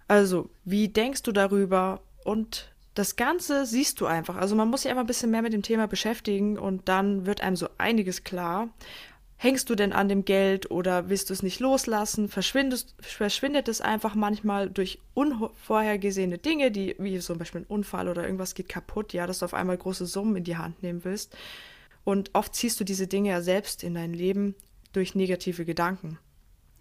Also, 0.09 0.51
wie 0.65 0.89
denkst 0.89 1.23
du 1.23 1.33
darüber? 1.33 2.01
Und 2.25 2.75
das 2.95 3.17
Ganze 3.17 3.67
siehst 3.67 4.01
du 4.01 4.07
einfach. 4.07 4.37
Also 4.37 4.55
man 4.55 4.69
muss 4.69 4.83
sich 4.83 4.91
einfach 4.91 5.03
ein 5.03 5.09
bisschen 5.09 5.31
mehr 5.31 5.43
mit 5.43 5.53
dem 5.53 5.63
Thema 5.63 5.87
beschäftigen 5.87 6.59
und 6.59 6.89
dann 6.89 7.27
wird 7.27 7.41
einem 7.41 7.57
so 7.57 7.69
einiges 7.77 8.23
klar. 8.23 8.69
Hängst 9.37 9.69
du 9.69 9.75
denn 9.75 9.93
an 9.93 10.09
dem 10.09 10.25
Geld 10.25 10.71
oder 10.71 11.09
willst 11.09 11.29
du 11.29 11.35
es 11.35 11.43
nicht 11.43 11.61
loslassen? 11.61 12.29
verschwindet 12.29 13.69
es 13.69 13.81
einfach 13.81 14.15
manchmal 14.15 14.71
durch 14.71 15.01
unvorhergesehene 15.15 16.39
Dinge, 16.39 16.71
die, 16.71 16.95
wie 16.99 17.19
zum 17.19 17.39
Beispiel 17.39 17.63
ein 17.63 17.67
Unfall 17.67 18.09
oder 18.09 18.25
irgendwas 18.25 18.55
geht 18.55 18.69
kaputt, 18.69 19.13
ja, 19.13 19.27
dass 19.27 19.41
du 19.41 19.45
auf 19.45 19.55
einmal 19.55 19.77
große 19.77 20.07
Summen 20.07 20.37
in 20.37 20.45
die 20.45 20.57
Hand 20.57 20.83
nehmen 20.83 21.05
willst. 21.05 21.37
Und 22.05 22.31
oft 22.35 22.55
ziehst 22.55 22.79
du 22.81 22.85
diese 22.85 23.07
Dinge 23.07 23.31
ja 23.31 23.41
selbst 23.43 23.83
in 23.83 23.95
dein 23.95 24.15
Leben 24.15 24.55
durch 24.93 25.15
negative 25.15 25.65
Gedanken. 25.65 26.19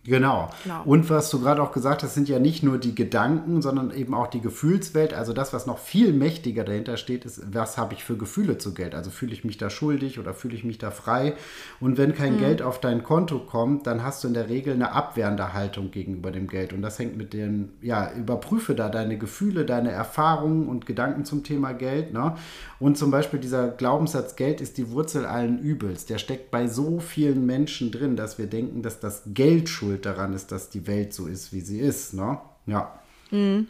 Genau. 0.06 0.50
genau. 0.64 0.84
Und 0.84 1.10
was 1.10 1.30
du 1.30 1.40
gerade 1.40 1.64
auch 1.64 1.72
gesagt 1.72 2.04
hast, 2.04 2.14
sind 2.14 2.28
ja 2.28 2.38
nicht 2.38 2.62
nur 2.62 2.78
die 2.78 2.94
Gedanken, 2.94 3.62
sondern 3.62 3.92
eben 3.92 4.14
auch 4.14 4.28
die 4.28 4.42
Gefühlswelt. 4.42 5.14
Also 5.14 5.32
das, 5.32 5.54
was 5.54 5.66
noch 5.66 5.78
viel 5.78 6.12
mächtiger 6.12 6.66
dahinter 6.66 6.98
steht, 6.98 7.24
ist, 7.24 7.54
was 7.54 7.78
habe 7.78 7.94
ich 7.94 8.04
für 8.04 8.18
Gefühle 8.18 8.58
zu 8.58 8.74
Geld? 8.74 8.96
Also 8.96 9.10
fühle 9.12 9.32
ich 9.32 9.46
mich 9.46 9.58
da 9.58 9.70
schuldig 9.70 10.20
oder 10.20 10.34
fühle 10.34 10.56
ich 10.56 10.66
mich 10.66 10.78
da 10.78 10.92
frei? 10.92 11.36
Und 11.80 11.98
wenn 11.98 12.14
kein 12.14 12.36
mhm. 12.36 12.40
Geld 12.40 12.62
auf 12.62 12.82
dein 12.82 13.04
Konto 13.04 13.40
kommt, 13.40 13.88
dann 13.88 14.04
hast 14.04 14.24
du 14.24 14.28
in 14.28 14.34
der 14.34 14.50
Regel 14.50 14.74
eine 14.74 14.92
abwehrende 14.92 15.54
Haltung 15.54 15.92
gegenüber 15.92 16.32
dem 16.32 16.48
Geld. 16.48 16.74
Und 16.74 16.82
das 16.82 17.00
hängt 17.00 17.16
mit 17.16 17.32
den, 17.32 17.72
ja, 17.82 18.12
überprüfe 18.12 18.76
da 18.76 18.90
deine 18.90 19.18
Gefühle, 19.18 19.64
deine 19.64 19.92
Erfahrungen 19.92 20.68
und 20.68 20.86
Gedanken 20.86 21.24
zum 21.24 21.46
Thema 21.46 21.72
Geld. 21.72 22.12
Ne? 22.12 22.36
Und 22.78 22.98
zum 22.98 23.10
Beispiel 23.10 23.40
dieser 23.40 23.70
Glaubenssatz, 23.70 24.36
Geld 24.36 24.60
ist 24.60 24.78
die 24.78 24.92
Wurzel 24.92 25.26
allen 25.26 25.60
Übels, 25.60 26.06
der 26.06 26.18
steckt 26.18 26.52
bei 26.52 26.68
so 26.68 27.00
vielen 27.00 27.46
Menschen 27.46 27.92
drin, 27.92 28.18
dass 28.18 28.38
wir 28.38 28.48
denken, 28.48 28.82
dass 28.82 29.00
das 29.00 29.24
Geld 29.28 29.70
schuld 29.70 29.93
daran 29.98 30.34
ist, 30.34 30.52
dass 30.52 30.70
die 30.70 30.88
Welt 30.88 31.14
so 31.14 31.28
ist, 31.28 31.54
wie 31.54 31.62
sie 31.62 31.80
ist. 31.80 32.14
Ne? 32.14 32.40
Ja. 32.66 33.00
Mhm. 33.32 33.68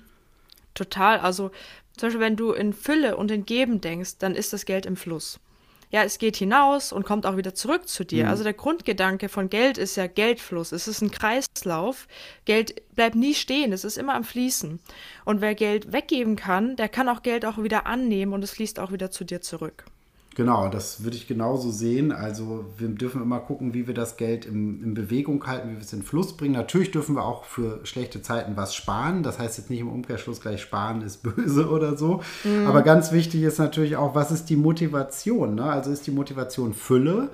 Total. 0.73 1.19
Also 1.19 1.51
zum 1.97 2.07
Beispiel, 2.07 2.21
wenn 2.21 2.35
du 2.35 2.51
in 2.51 2.73
Fülle 2.73 3.17
und 3.17 3.31
in 3.31 3.45
Geben 3.45 3.81
denkst, 3.81 4.17
dann 4.19 4.35
ist 4.35 4.53
das 4.53 4.65
Geld 4.65 4.85
im 4.85 4.95
Fluss 4.95 5.39
ja, 5.93 6.03
es 6.03 6.17
geht 6.17 6.35
hinaus 6.35 6.91
und 6.91 7.05
kommt 7.05 7.27
auch 7.27 7.37
wieder 7.37 7.53
zurück 7.53 7.87
zu 7.87 8.03
dir. 8.03 8.23
Mhm. 8.23 8.29
Also 8.31 8.43
der 8.43 8.53
Grundgedanke 8.53 9.29
von 9.29 9.47
Geld 9.51 9.77
ist 9.77 9.95
ja 9.95 10.07
Geldfluss. 10.07 10.71
Es 10.71 10.87
ist 10.87 11.01
ein 11.01 11.11
Kreislauf. 11.11 12.07
Geld 12.45 12.81
bleibt 12.95 13.15
nie 13.15 13.35
stehen, 13.35 13.71
es 13.71 13.83
ist 13.83 13.99
immer 13.99 14.15
am 14.15 14.23
Fließen. 14.23 14.79
Und 15.23 15.41
wer 15.41 15.53
Geld 15.53 15.93
weggeben 15.93 16.35
kann, 16.35 16.75
der 16.77 16.89
kann 16.89 17.07
auch 17.07 17.21
Geld 17.21 17.45
auch 17.45 17.61
wieder 17.61 17.85
annehmen 17.85 18.33
und 18.33 18.43
es 18.43 18.49
fließt 18.49 18.79
auch 18.79 18.91
wieder 18.91 19.11
zu 19.11 19.23
dir 19.23 19.41
zurück. 19.41 19.85
Genau, 20.35 20.67
das 20.67 21.03
würde 21.03 21.15
ich 21.15 21.27
genauso 21.27 21.69
sehen. 21.69 22.11
Also 22.11 22.65
wir 22.77 22.87
dürfen 22.87 23.21
immer 23.21 23.39
gucken, 23.39 23.73
wie 23.73 23.85
wir 23.85 23.93
das 23.93 24.17
Geld 24.17 24.45
in, 24.45 24.81
in, 24.83 24.93
Bewegung 24.93 25.45
halten, 25.45 25.69
wie 25.69 25.75
wir 25.75 25.81
es 25.81 25.93
in 25.93 26.01
Fluss 26.01 26.35
bringen. 26.35 26.53
Natürlich 26.53 26.91
dürfen 26.91 27.15
wir 27.15 27.23
auch 27.23 27.43
für 27.43 27.79
schlechte 27.85 28.21
Zeiten 28.21 28.57
was 28.57 28.73
sparen. 28.73 29.21
Das 29.21 29.37
heißt 29.37 29.57
jetzt 29.59 29.69
nicht 29.69 29.81
im 29.81 29.91
Umkehrschluss 29.91 30.41
gleich 30.41 30.61
sparen 30.61 31.01
ist 31.01 31.21
böse 31.21 31.69
oder 31.71 31.97
so. 31.97 32.21
Mhm. 32.43 32.65
Aber 32.65 32.81
ganz 32.81 33.11
wichtig 33.11 33.43
ist 33.43 33.59
natürlich 33.59 33.95
auch, 33.95 34.15
was 34.15 34.31
ist 34.31 34.45
die 34.45 34.55
Motivation? 34.55 35.55
Ne? 35.55 35.65
Also 35.65 35.91
ist 35.91 36.07
die 36.07 36.11
Motivation 36.11 36.73
Fülle? 36.73 37.29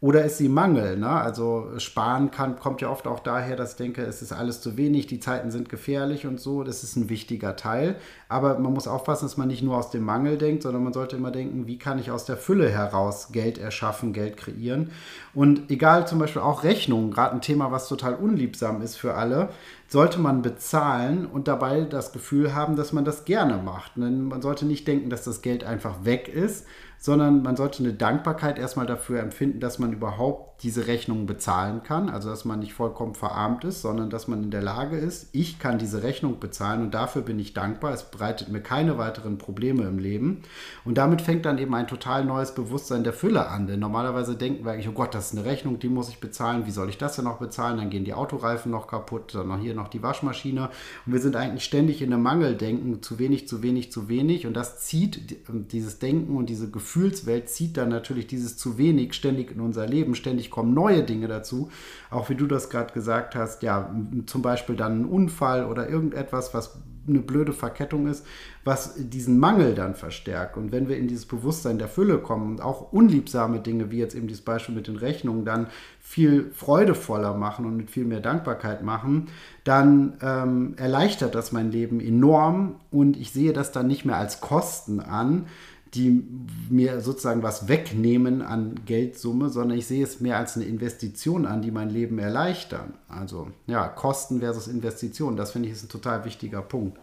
Oder 0.00 0.24
ist 0.24 0.36
sie 0.36 0.48
Mangel? 0.48 0.98
Ne? 0.98 1.08
Also 1.08 1.70
sparen 1.78 2.30
kann, 2.30 2.58
kommt 2.58 2.82
ja 2.82 2.90
oft 2.90 3.06
auch 3.06 3.20
daher, 3.20 3.56
dass 3.56 3.72
ich 3.72 3.76
denke, 3.76 4.02
es 4.02 4.20
ist 4.20 4.32
alles 4.32 4.60
zu 4.60 4.76
wenig, 4.76 5.06
die 5.06 5.20
Zeiten 5.20 5.50
sind 5.50 5.68
gefährlich 5.68 6.26
und 6.26 6.38
so. 6.38 6.62
Das 6.62 6.82
ist 6.82 6.96
ein 6.96 7.08
wichtiger 7.08 7.56
Teil. 7.56 7.96
Aber 8.28 8.58
man 8.58 8.74
muss 8.74 8.86
aufpassen, 8.86 9.24
dass 9.24 9.36
man 9.36 9.48
nicht 9.48 9.62
nur 9.62 9.76
aus 9.76 9.90
dem 9.90 10.04
Mangel 10.04 10.36
denkt, 10.36 10.62
sondern 10.62 10.84
man 10.84 10.92
sollte 10.92 11.16
immer 11.16 11.30
denken, 11.30 11.66
wie 11.66 11.78
kann 11.78 11.98
ich 11.98 12.10
aus 12.10 12.26
der 12.26 12.36
Fülle 12.36 12.68
heraus 12.68 13.32
Geld 13.32 13.56
erschaffen, 13.56 14.12
Geld 14.12 14.36
kreieren. 14.36 14.90
Und 15.32 15.70
egal 15.70 16.06
zum 16.06 16.18
Beispiel 16.18 16.42
auch 16.42 16.64
Rechnungen, 16.64 17.10
gerade 17.10 17.34
ein 17.34 17.40
Thema, 17.40 17.72
was 17.72 17.88
total 17.88 18.14
unliebsam 18.14 18.82
ist 18.82 18.96
für 18.96 19.14
alle, 19.14 19.48
sollte 19.88 20.18
man 20.18 20.42
bezahlen 20.42 21.24
und 21.24 21.48
dabei 21.48 21.82
das 21.82 22.12
Gefühl 22.12 22.54
haben, 22.54 22.76
dass 22.76 22.92
man 22.92 23.04
das 23.04 23.24
gerne 23.24 23.58
macht. 23.58 23.92
Denn 23.96 24.24
man 24.24 24.42
sollte 24.42 24.66
nicht 24.66 24.86
denken, 24.88 25.08
dass 25.08 25.24
das 25.24 25.40
Geld 25.40 25.64
einfach 25.64 26.04
weg 26.04 26.28
ist, 26.28 26.66
sondern 27.04 27.42
man 27.42 27.54
sollte 27.54 27.82
eine 27.82 27.92
Dankbarkeit 27.92 28.58
erstmal 28.58 28.86
dafür 28.86 29.20
empfinden, 29.20 29.60
dass 29.60 29.78
man 29.78 29.92
überhaupt 29.92 30.62
diese 30.62 30.86
Rechnung 30.86 31.26
bezahlen 31.26 31.82
kann. 31.82 32.08
Also 32.08 32.30
dass 32.30 32.46
man 32.46 32.60
nicht 32.60 32.72
vollkommen 32.72 33.14
verarmt 33.14 33.64
ist, 33.64 33.82
sondern 33.82 34.08
dass 34.08 34.26
man 34.26 34.42
in 34.42 34.50
der 34.50 34.62
Lage 34.62 34.96
ist, 34.96 35.28
ich 35.32 35.58
kann 35.58 35.76
diese 35.76 36.02
Rechnung 36.02 36.40
bezahlen 36.40 36.80
und 36.80 36.94
dafür 36.94 37.20
bin 37.20 37.38
ich 37.38 37.52
dankbar. 37.52 37.92
Es 37.92 38.04
bereitet 38.04 38.48
mir 38.48 38.62
keine 38.62 38.96
weiteren 38.96 39.36
Probleme 39.36 39.82
im 39.82 39.98
Leben. 39.98 40.44
Und 40.86 40.96
damit 40.96 41.20
fängt 41.20 41.44
dann 41.44 41.58
eben 41.58 41.74
ein 41.74 41.88
total 41.88 42.24
neues 42.24 42.54
Bewusstsein 42.54 43.04
der 43.04 43.12
Fülle 43.12 43.48
an. 43.48 43.66
Denn 43.66 43.80
normalerweise 43.80 44.34
denken 44.34 44.64
wir 44.64 44.72
eigentlich, 44.72 44.88
oh 44.88 44.92
Gott, 44.92 45.14
das 45.14 45.26
ist 45.26 45.38
eine 45.38 45.44
Rechnung, 45.44 45.78
die 45.78 45.90
muss 45.90 46.08
ich 46.08 46.20
bezahlen. 46.20 46.64
Wie 46.64 46.70
soll 46.70 46.88
ich 46.88 46.96
das 46.96 47.16
denn 47.16 47.26
noch 47.26 47.38
bezahlen? 47.38 47.76
Dann 47.76 47.90
gehen 47.90 48.06
die 48.06 48.14
Autoreifen 48.14 48.72
noch 48.72 48.86
kaputt, 48.86 49.34
dann 49.34 49.48
noch 49.48 49.58
hier 49.58 49.74
noch 49.74 49.88
die 49.88 50.02
Waschmaschine. 50.02 50.70
Und 51.04 51.12
wir 51.12 51.20
sind 51.20 51.36
eigentlich 51.36 51.64
ständig 51.64 52.00
in 52.00 52.14
einem 52.14 52.22
Mangeldenken, 52.22 53.02
zu 53.02 53.18
wenig, 53.18 53.46
zu 53.46 53.62
wenig, 53.62 53.92
zu 53.92 54.08
wenig. 54.08 54.46
Und 54.46 54.54
das 54.54 54.78
zieht 54.78 55.36
dieses 55.70 55.98
Denken 55.98 56.38
und 56.38 56.48
diese 56.48 56.70
Gefühlswelt 56.94 57.48
zieht 57.48 57.76
dann 57.76 57.88
natürlich 57.88 58.28
dieses 58.28 58.56
zu 58.56 58.78
wenig 58.78 59.14
ständig 59.14 59.50
in 59.50 59.60
unser 59.60 59.84
Leben. 59.84 60.14
Ständig 60.14 60.48
kommen 60.48 60.74
neue 60.74 61.02
Dinge 61.02 61.26
dazu. 61.26 61.68
Auch 62.08 62.28
wie 62.30 62.36
du 62.36 62.46
das 62.46 62.70
gerade 62.70 62.94
gesagt 62.94 63.34
hast, 63.34 63.64
ja, 63.64 63.92
zum 64.26 64.42
Beispiel 64.42 64.76
dann 64.76 65.00
ein 65.00 65.04
Unfall 65.04 65.66
oder 65.66 65.88
irgendetwas, 65.88 66.54
was 66.54 66.78
eine 67.06 67.18
blöde 67.18 67.52
Verkettung 67.52 68.06
ist, 68.06 68.24
was 68.64 68.94
diesen 68.96 69.38
Mangel 69.38 69.74
dann 69.74 69.94
verstärkt. 69.94 70.56
Und 70.56 70.72
wenn 70.72 70.88
wir 70.88 70.96
in 70.96 71.08
dieses 71.08 71.26
Bewusstsein 71.26 71.78
der 71.78 71.88
Fülle 71.88 72.18
kommen 72.18 72.52
und 72.52 72.62
auch 72.62 72.92
unliebsame 72.92 73.60
Dinge, 73.60 73.90
wie 73.90 73.98
jetzt 73.98 74.14
eben 74.14 74.28
dieses 74.28 74.44
Beispiel 74.44 74.74
mit 74.74 74.86
den 74.86 74.96
Rechnungen, 74.96 75.44
dann 75.44 75.66
viel 76.00 76.50
freudevoller 76.54 77.34
machen 77.34 77.66
und 77.66 77.76
mit 77.76 77.90
viel 77.90 78.04
mehr 78.04 78.20
Dankbarkeit 78.20 78.82
machen, 78.82 79.28
dann 79.64 80.14
ähm, 80.22 80.74
erleichtert 80.76 81.34
das 81.34 81.52
mein 81.52 81.72
Leben 81.72 82.00
enorm 82.00 82.76
und 82.90 83.16
ich 83.16 83.32
sehe 83.32 83.52
das 83.52 83.72
dann 83.72 83.86
nicht 83.86 84.04
mehr 84.04 84.16
als 84.16 84.40
Kosten 84.40 85.00
an, 85.00 85.46
die 85.94 86.24
mir 86.68 87.00
sozusagen 87.00 87.42
was 87.42 87.68
wegnehmen 87.68 88.42
an 88.42 88.80
Geldsumme, 88.86 89.48
sondern 89.48 89.78
ich 89.78 89.86
sehe 89.86 90.02
es 90.02 90.20
mehr 90.20 90.38
als 90.38 90.56
eine 90.56 90.64
Investition 90.64 91.46
an, 91.46 91.62
die 91.62 91.70
mein 91.70 91.90
Leben 91.90 92.18
erleichtern. 92.18 92.94
Also 93.08 93.50
ja, 93.66 93.88
Kosten 93.88 94.40
versus 94.40 94.66
Investition, 94.66 95.36
das 95.36 95.52
finde 95.52 95.68
ich 95.68 95.74
ist 95.74 95.84
ein 95.84 95.88
total 95.88 96.24
wichtiger 96.24 96.62
Punkt. 96.62 96.98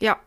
Ja, 0.00 0.18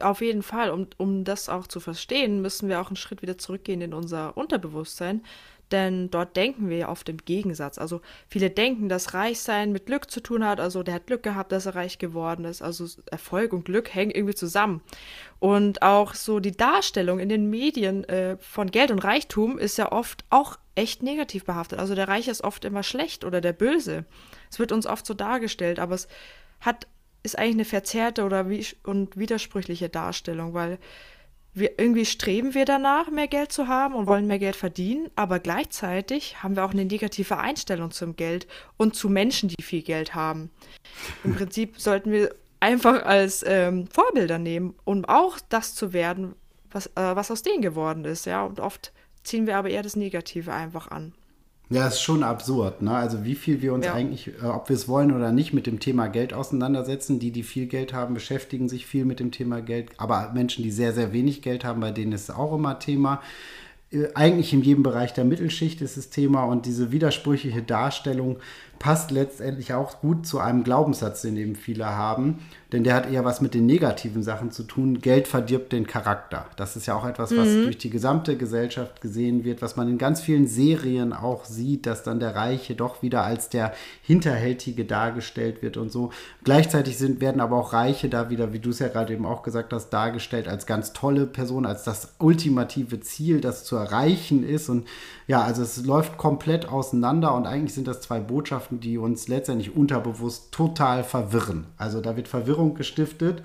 auf 0.00 0.20
jeden 0.20 0.42
Fall. 0.42 0.70
Um, 0.70 0.86
um 0.96 1.24
das 1.24 1.48
auch 1.48 1.66
zu 1.66 1.80
verstehen, 1.80 2.42
müssen 2.42 2.68
wir 2.68 2.80
auch 2.80 2.88
einen 2.88 2.96
Schritt 2.96 3.22
wieder 3.22 3.38
zurückgehen 3.38 3.80
in 3.80 3.94
unser 3.94 4.36
Unterbewusstsein. 4.36 5.22
Denn 5.70 6.10
dort 6.10 6.36
denken 6.36 6.68
wir 6.68 6.76
ja 6.78 6.88
oft 6.88 7.08
im 7.08 7.18
Gegensatz. 7.18 7.78
Also 7.78 8.00
viele 8.28 8.50
denken, 8.50 8.88
dass 8.88 9.14
Reichsein 9.14 9.70
mit 9.70 9.86
Glück 9.86 10.10
zu 10.10 10.20
tun 10.20 10.44
hat. 10.44 10.58
Also 10.58 10.82
der 10.82 10.94
hat 10.94 11.06
Glück 11.06 11.22
gehabt, 11.22 11.52
dass 11.52 11.66
er 11.66 11.76
reich 11.76 11.98
geworden 11.98 12.44
ist. 12.44 12.60
Also 12.60 12.86
Erfolg 13.10 13.52
und 13.52 13.64
Glück 13.64 13.94
hängen 13.94 14.10
irgendwie 14.10 14.34
zusammen. 14.34 14.82
Und 15.38 15.82
auch 15.82 16.14
so 16.14 16.40
die 16.40 16.56
Darstellung 16.56 17.20
in 17.20 17.28
den 17.28 17.48
Medien 17.50 18.04
äh, 18.04 18.36
von 18.38 18.70
Geld 18.70 18.90
und 18.90 18.98
Reichtum 19.04 19.58
ist 19.58 19.78
ja 19.78 19.92
oft 19.92 20.24
auch 20.28 20.58
echt 20.74 21.02
negativ 21.02 21.44
behaftet. 21.44 21.78
Also 21.78 21.94
der 21.94 22.08
Reiche 22.08 22.30
ist 22.30 22.42
oft 22.42 22.64
immer 22.64 22.82
schlecht 22.82 23.24
oder 23.24 23.40
der 23.40 23.52
Böse. 23.52 24.04
Es 24.50 24.58
wird 24.58 24.72
uns 24.72 24.86
oft 24.86 25.06
so 25.06 25.14
dargestellt, 25.14 25.78
aber 25.78 25.94
es 25.94 26.08
hat, 26.60 26.86
ist 27.22 27.38
eigentlich 27.38 27.54
eine 27.54 27.64
verzerrte 27.64 28.24
oder 28.24 28.48
wie, 28.48 28.66
und 28.84 29.16
widersprüchliche 29.16 29.88
Darstellung, 29.88 30.54
weil 30.54 30.78
wir, 31.52 31.78
irgendwie 31.78 32.04
streben 32.04 32.54
wir 32.54 32.64
danach, 32.64 33.10
mehr 33.10 33.28
Geld 33.28 33.52
zu 33.52 33.66
haben 33.68 33.94
und 33.94 34.06
wollen 34.06 34.26
mehr 34.26 34.38
Geld 34.38 34.56
verdienen, 34.56 35.10
aber 35.16 35.40
gleichzeitig 35.40 36.42
haben 36.42 36.56
wir 36.56 36.64
auch 36.64 36.72
eine 36.72 36.84
negative 36.84 37.38
Einstellung 37.38 37.90
zum 37.90 38.16
Geld 38.16 38.46
und 38.76 38.94
zu 38.94 39.08
Menschen, 39.08 39.48
die 39.48 39.62
viel 39.62 39.82
Geld 39.82 40.14
haben. 40.14 40.50
Im 41.24 41.34
Prinzip 41.34 41.80
sollten 41.80 42.12
wir 42.12 42.34
einfach 42.60 43.04
als 43.04 43.44
ähm, 43.46 43.88
Vorbilder 43.88 44.38
nehmen, 44.38 44.74
um 44.84 45.04
auch 45.06 45.38
das 45.48 45.74
zu 45.74 45.92
werden, 45.92 46.34
was, 46.70 46.86
äh, 46.86 47.16
was 47.16 47.30
aus 47.30 47.42
denen 47.42 47.62
geworden 47.62 48.04
ist, 48.04 48.26
ja. 48.26 48.44
Und 48.44 48.60
oft 48.60 48.92
ziehen 49.24 49.46
wir 49.46 49.56
aber 49.56 49.70
eher 49.70 49.82
das 49.82 49.96
Negative 49.96 50.52
einfach 50.52 50.88
an. 50.88 51.14
Ja, 51.72 51.86
ist 51.86 52.02
schon 52.02 52.24
absurd, 52.24 52.82
ne? 52.82 52.90
Also 52.90 53.24
wie 53.24 53.36
viel 53.36 53.62
wir 53.62 53.72
uns 53.72 53.86
ja. 53.86 53.94
eigentlich, 53.94 54.32
äh, 54.42 54.46
ob 54.46 54.68
wir 54.68 54.74
es 54.74 54.88
wollen 54.88 55.12
oder 55.14 55.30
nicht, 55.30 55.52
mit 55.52 55.68
dem 55.68 55.78
Thema 55.78 56.08
Geld 56.08 56.34
auseinandersetzen. 56.34 57.20
Die, 57.20 57.30
die 57.30 57.44
viel 57.44 57.66
Geld 57.66 57.92
haben, 57.92 58.12
beschäftigen 58.12 58.68
sich 58.68 58.86
viel 58.86 59.04
mit 59.04 59.20
dem 59.20 59.30
Thema 59.30 59.62
Geld. 59.62 59.90
Aber 59.96 60.32
Menschen, 60.34 60.64
die 60.64 60.72
sehr, 60.72 60.92
sehr 60.92 61.12
wenig 61.12 61.42
Geld 61.42 61.64
haben, 61.64 61.80
bei 61.80 61.92
denen 61.92 62.10
ist 62.10 62.24
es 62.24 62.34
auch 62.34 62.52
immer 62.52 62.80
Thema. 62.80 63.22
Äh, 63.92 64.08
eigentlich 64.14 64.52
in 64.52 64.62
jedem 64.62 64.82
Bereich 64.82 65.14
der 65.14 65.24
Mittelschicht 65.24 65.80
ist 65.80 65.96
es 65.96 66.10
Thema 66.10 66.42
und 66.42 66.66
diese 66.66 66.90
widersprüchliche 66.90 67.62
Darstellung 67.62 68.38
passt 68.80 69.10
letztendlich 69.10 69.74
auch 69.74 70.00
gut 70.00 70.26
zu 70.26 70.40
einem 70.40 70.64
Glaubenssatz, 70.64 71.20
den 71.20 71.36
eben 71.36 71.54
viele 71.54 71.84
haben, 71.84 72.38
denn 72.72 72.82
der 72.82 72.94
hat 72.94 73.10
eher 73.10 73.26
was 73.26 73.42
mit 73.42 73.52
den 73.52 73.66
negativen 73.66 74.22
Sachen 74.22 74.52
zu 74.52 74.62
tun. 74.62 75.00
Geld 75.00 75.28
verdirbt 75.28 75.72
den 75.72 75.86
Charakter. 75.86 76.46
Das 76.56 76.76
ist 76.76 76.86
ja 76.86 76.94
auch 76.94 77.04
etwas, 77.04 77.36
was 77.36 77.48
mhm. 77.48 77.64
durch 77.64 77.76
die 77.76 77.90
gesamte 77.90 78.38
Gesellschaft 78.38 79.02
gesehen 79.02 79.44
wird, 79.44 79.60
was 79.60 79.76
man 79.76 79.86
in 79.88 79.98
ganz 79.98 80.22
vielen 80.22 80.46
Serien 80.46 81.12
auch 81.12 81.44
sieht, 81.44 81.84
dass 81.84 82.04
dann 82.04 82.20
der 82.20 82.34
Reiche 82.34 82.74
doch 82.74 83.02
wieder 83.02 83.22
als 83.22 83.50
der 83.50 83.74
Hinterhältige 84.02 84.86
dargestellt 84.86 85.60
wird 85.60 85.76
und 85.76 85.92
so. 85.92 86.10
Gleichzeitig 86.42 86.96
sind, 86.96 87.20
werden 87.20 87.42
aber 87.42 87.58
auch 87.58 87.74
Reiche 87.74 88.08
da 88.08 88.30
wieder, 88.30 88.54
wie 88.54 88.60
du 88.60 88.70
es 88.70 88.78
ja 88.78 88.88
gerade 88.88 89.12
eben 89.12 89.26
auch 89.26 89.42
gesagt 89.42 89.74
hast, 89.74 89.90
dargestellt 89.90 90.48
als 90.48 90.64
ganz 90.64 90.94
tolle 90.94 91.26
Person, 91.26 91.66
als 91.66 91.84
das 91.84 92.14
ultimative 92.18 93.00
Ziel, 93.00 93.42
das 93.42 93.64
zu 93.64 93.76
erreichen 93.76 94.42
ist. 94.42 94.70
Und 94.70 94.86
ja, 95.26 95.42
also 95.42 95.62
es 95.62 95.84
läuft 95.84 96.16
komplett 96.16 96.68
auseinander 96.68 97.34
und 97.34 97.46
eigentlich 97.46 97.74
sind 97.74 97.86
das 97.86 98.00
zwei 98.00 98.20
Botschaften, 98.20 98.69
Eigenschaften, 98.70 98.80
die 98.80 98.98
uns 98.98 99.28
letztendlich 99.28 99.74
unterbewusst 99.74 100.52
total 100.52 101.04
verwirren. 101.04 101.66
Also 101.76 102.00
da 102.00 102.16
wird 102.16 102.28
Verwirrung 102.28 102.74
gestiftet 102.74 103.42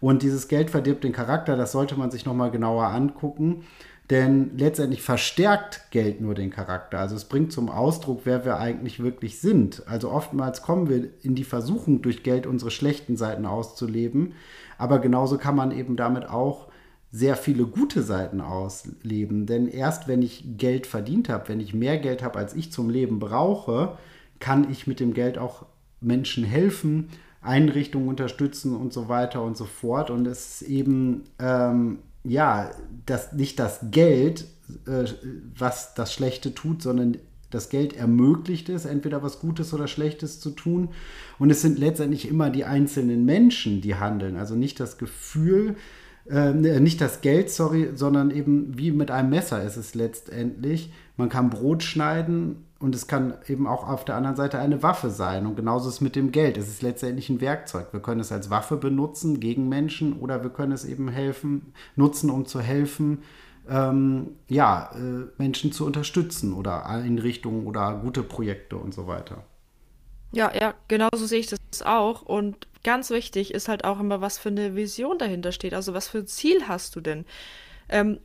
und 0.00 0.22
dieses 0.22 0.48
Geld 0.48 0.70
verdirbt 0.70 1.04
den 1.04 1.12
Charakter, 1.12 1.56
das 1.56 1.72
sollte 1.72 1.96
man 1.96 2.10
sich 2.10 2.26
nochmal 2.26 2.50
genauer 2.50 2.86
angucken. 2.86 3.64
Denn 4.10 4.58
letztendlich 4.58 5.00
verstärkt 5.00 5.90
Geld 5.90 6.20
nur 6.20 6.34
den 6.34 6.50
Charakter. 6.50 6.98
Also 6.98 7.16
es 7.16 7.24
bringt 7.24 7.52
zum 7.52 7.70
Ausdruck, 7.70 8.20
wer 8.24 8.44
wir 8.44 8.58
eigentlich 8.58 9.02
wirklich 9.02 9.40
sind. 9.40 9.82
Also 9.86 10.10
oftmals 10.10 10.60
kommen 10.60 10.90
wir 10.90 11.08
in 11.22 11.34
die 11.34 11.44
Versuchung, 11.44 12.02
durch 12.02 12.22
Geld 12.22 12.46
unsere 12.46 12.70
schlechten 12.70 13.16
Seiten 13.16 13.46
auszuleben. 13.46 14.34
Aber 14.76 14.98
genauso 14.98 15.38
kann 15.38 15.56
man 15.56 15.70
eben 15.70 15.96
damit 15.96 16.28
auch 16.28 16.68
sehr 17.12 17.34
viele 17.36 17.64
gute 17.64 18.02
Seiten 18.02 18.42
ausleben. 18.42 19.46
Denn 19.46 19.68
erst 19.68 20.06
wenn 20.06 20.20
ich 20.20 20.58
Geld 20.58 20.86
verdient 20.86 21.30
habe, 21.30 21.48
wenn 21.48 21.60
ich 21.60 21.72
mehr 21.72 21.96
Geld 21.96 22.22
habe, 22.22 22.38
als 22.38 22.54
ich 22.54 22.72
zum 22.72 22.90
Leben 22.90 23.18
brauche, 23.18 23.96
kann 24.44 24.70
ich 24.70 24.86
mit 24.86 25.00
dem 25.00 25.14
Geld 25.14 25.38
auch 25.38 25.64
Menschen 26.02 26.44
helfen, 26.44 27.08
Einrichtungen 27.40 28.08
unterstützen 28.08 28.76
und 28.76 28.92
so 28.92 29.08
weiter 29.08 29.42
und 29.42 29.56
so 29.56 29.64
fort. 29.64 30.10
Und 30.10 30.26
es 30.26 30.60
ist 30.60 30.68
eben, 30.68 31.22
ähm, 31.38 32.00
ja, 32.24 32.70
das, 33.06 33.32
nicht 33.32 33.58
das 33.58 33.86
Geld, 33.90 34.44
äh, 34.86 35.04
was 35.56 35.94
das 35.94 36.12
Schlechte 36.12 36.52
tut, 36.52 36.82
sondern 36.82 37.16
das 37.48 37.70
Geld 37.70 37.96
ermöglicht 37.96 38.68
es, 38.68 38.84
entweder 38.84 39.22
was 39.22 39.40
Gutes 39.40 39.72
oder 39.72 39.88
Schlechtes 39.88 40.40
zu 40.40 40.50
tun. 40.50 40.90
Und 41.38 41.48
es 41.48 41.62
sind 41.62 41.78
letztendlich 41.78 42.28
immer 42.28 42.50
die 42.50 42.66
einzelnen 42.66 43.24
Menschen, 43.24 43.80
die 43.80 43.94
handeln. 43.94 44.36
Also 44.36 44.56
nicht 44.56 44.78
das 44.78 44.98
Gefühl, 44.98 45.76
äh, 46.28 46.52
nicht 46.52 47.00
das 47.00 47.22
Geld, 47.22 47.48
sorry, 47.48 47.92
sondern 47.94 48.30
eben 48.30 48.76
wie 48.76 48.90
mit 48.90 49.10
einem 49.10 49.30
Messer 49.30 49.64
ist 49.64 49.78
es 49.78 49.94
letztendlich. 49.94 50.92
Man 51.16 51.30
kann 51.30 51.48
Brot 51.48 51.82
schneiden 51.82 52.66
und 52.80 52.94
es 52.94 53.06
kann 53.06 53.34
eben 53.48 53.66
auch 53.66 53.88
auf 53.88 54.04
der 54.04 54.16
anderen 54.16 54.36
Seite 54.36 54.58
eine 54.58 54.82
Waffe 54.82 55.10
sein. 55.10 55.46
Und 55.46 55.56
genauso 55.56 55.88
ist 55.88 55.96
es 55.96 56.00
mit 56.00 56.16
dem 56.16 56.32
Geld. 56.32 56.58
Es 56.58 56.68
ist 56.68 56.82
letztendlich 56.82 57.30
ein 57.30 57.40
Werkzeug. 57.40 57.92
Wir 57.92 58.00
können 58.00 58.20
es 58.20 58.32
als 58.32 58.50
Waffe 58.50 58.76
benutzen 58.76 59.40
gegen 59.40 59.68
Menschen 59.68 60.18
oder 60.20 60.42
wir 60.42 60.50
können 60.50 60.72
es 60.72 60.84
eben 60.84 61.08
helfen, 61.08 61.72
nutzen, 61.96 62.30
um 62.30 62.46
zu 62.46 62.60
helfen, 62.60 63.22
ähm, 63.68 64.36
ja, 64.48 64.90
äh, 64.94 65.26
Menschen 65.38 65.72
zu 65.72 65.86
unterstützen 65.86 66.52
oder 66.52 66.86
Einrichtungen 66.86 67.66
oder 67.66 67.94
gute 68.02 68.22
Projekte 68.22 68.76
und 68.76 68.92
so 68.92 69.06
weiter. 69.06 69.44
Ja, 70.32 70.52
ja, 70.54 70.74
genauso 70.88 71.26
sehe 71.26 71.38
ich 71.38 71.46
das 71.46 71.82
auch. 71.82 72.22
Und 72.22 72.66
ganz 72.82 73.10
wichtig 73.10 73.54
ist 73.54 73.68
halt 73.68 73.84
auch 73.84 74.00
immer, 74.00 74.20
was 74.20 74.36
für 74.36 74.48
eine 74.48 74.74
Vision 74.74 75.16
dahinter 75.16 75.52
steht. 75.52 75.74
Also 75.74 75.94
was 75.94 76.08
für 76.08 76.18
ein 76.18 76.26
Ziel 76.26 76.66
hast 76.66 76.96
du 76.96 77.00
denn? 77.00 77.24
Ähm, 77.88 78.18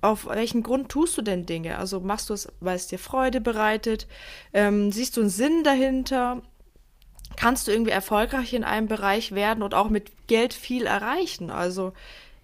auf 0.00 0.26
welchen 0.26 0.62
Grund 0.62 0.88
tust 0.88 1.16
du 1.18 1.22
denn 1.22 1.46
Dinge? 1.46 1.78
Also 1.78 2.00
machst 2.00 2.30
du 2.30 2.34
es, 2.34 2.52
weil 2.60 2.76
es 2.76 2.86
dir 2.86 2.98
Freude 2.98 3.40
bereitet? 3.40 4.06
Ähm, 4.52 4.92
siehst 4.92 5.16
du 5.16 5.20
einen 5.20 5.30
Sinn 5.30 5.64
dahinter? 5.64 6.42
Kannst 7.36 7.68
du 7.68 7.72
irgendwie 7.72 7.90
erfolgreich 7.90 8.52
in 8.52 8.64
einem 8.64 8.88
Bereich 8.88 9.32
werden 9.32 9.62
und 9.62 9.74
auch 9.74 9.90
mit 9.90 10.28
Geld 10.28 10.54
viel 10.54 10.86
erreichen? 10.86 11.50
Also 11.50 11.92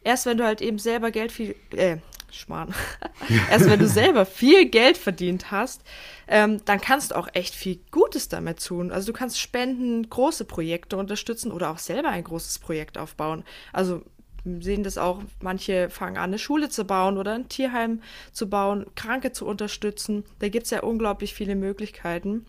erst 0.03 0.27
wenn 0.27 0.39
du 0.39 0.45
halt 0.45 0.61
eben 0.61 0.79
selber 0.79 1.11
Geld 1.11 1.33
viel, 1.33 1.55
äh, 1.71 1.99
Schmarrn. 2.35 2.75
erst 3.51 3.69
wenn 3.69 3.79
du 3.79 3.87
selber 3.87 4.27
viel 4.27 4.67
Geld 4.67 4.99
verdient 4.99 5.51
hast, 5.51 5.83
ähm, 6.27 6.61
dann 6.65 6.81
kannst 6.81 7.11
du 7.11 7.17
auch 7.17 7.29
echt 7.33 7.55
viel 7.55 7.79
Gutes 7.91 8.29
damit 8.29 8.65
tun. 8.65 8.91
Also 8.91 9.13
du 9.13 9.13
kannst 9.13 9.41
spenden, 9.41 10.09
große 10.09 10.45
Projekte 10.45 10.97
unterstützen 10.97 11.53
oder 11.53 11.71
auch 11.71 11.79
selber 11.79 12.09
ein 12.09 12.25
großes 12.25 12.59
Projekt 12.59 12.99
aufbauen. 12.99 13.45
Also 13.73 14.03
sehen 14.45 14.83
das 14.83 14.99
auch, 14.99 15.23
manche 15.41 15.89
fangen 15.91 16.17
an, 16.17 16.25
eine 16.25 16.39
Schule 16.39 16.69
zu 16.69 16.85
bauen 16.85 17.19
oder 17.19 17.35
ein 17.35 17.49
Tierheim 17.49 18.03
zu 18.33 18.49
bauen, 18.49 18.87
Kranke 18.95 19.33
zu 19.33 19.47
unterstützen. 19.47 20.25
Da 20.39 20.49
gibt 20.49 20.65
es 20.65 20.71
ja 20.71 20.83
unglaublich 20.83 21.35
viele 21.35 21.57
Möglichkeiten. 21.57 22.45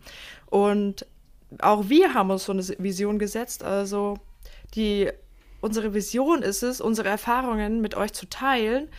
Und 0.47 1.05
auch 1.59 1.89
wir 1.89 2.13
haben 2.13 2.31
uns 2.31 2.45
so 2.45 2.51
eine 2.51 2.63
Vision 2.79 3.19
gesetzt. 3.19 3.63
Also 3.63 4.17
die, 4.73 5.09
unsere 5.61 5.93
Vision 5.93 6.41
ist 6.41 6.63
es, 6.63 6.81
unsere 6.81 7.09
Erfahrungen 7.09 7.81
mit 7.81 7.95
euch 7.95 8.13
zu 8.13 8.27
teilen 8.27 8.89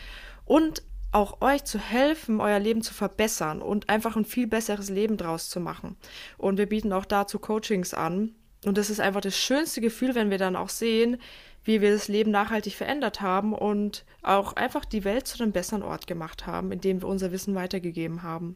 und 0.45 0.81
auch 1.11 1.41
euch 1.41 1.63
zu 1.63 1.79
helfen, 1.79 2.41
euer 2.41 2.59
Leben 2.59 2.81
zu 2.81 2.93
verbessern 2.93 3.61
und 3.61 3.89
einfach 3.89 4.15
ein 4.15 4.25
viel 4.25 4.47
besseres 4.47 4.89
Leben 4.89 5.17
draus 5.17 5.49
zu 5.49 5.59
machen. 5.59 5.97
Und 6.37 6.57
wir 6.57 6.67
bieten 6.67 6.93
auch 6.93 7.05
dazu 7.05 7.39
Coachings 7.39 7.93
an. 7.93 8.35
Und 8.65 8.77
das 8.77 8.89
ist 8.89 8.99
einfach 8.99 9.21
das 9.21 9.37
schönste 9.37 9.81
Gefühl, 9.81 10.15
wenn 10.15 10.29
wir 10.29 10.37
dann 10.37 10.55
auch 10.55 10.69
sehen, 10.69 11.17
wie 11.67 11.81
wir 11.81 11.91
das 11.91 12.07
Leben 12.07 12.31
nachhaltig 12.31 12.75
verändert 12.75 13.21
haben 13.21 13.53
und 13.53 14.05
auch 14.23 14.53
einfach 14.53 14.85
die 14.85 15.03
Welt 15.03 15.27
zu 15.27 15.43
einem 15.43 15.51
besseren 15.51 15.83
Ort 15.83 16.07
gemacht 16.07 16.47
haben, 16.47 16.71
indem 16.71 17.01
wir 17.01 17.07
unser 17.07 17.31
Wissen 17.31 17.55
weitergegeben 17.55 18.23
haben. 18.23 18.55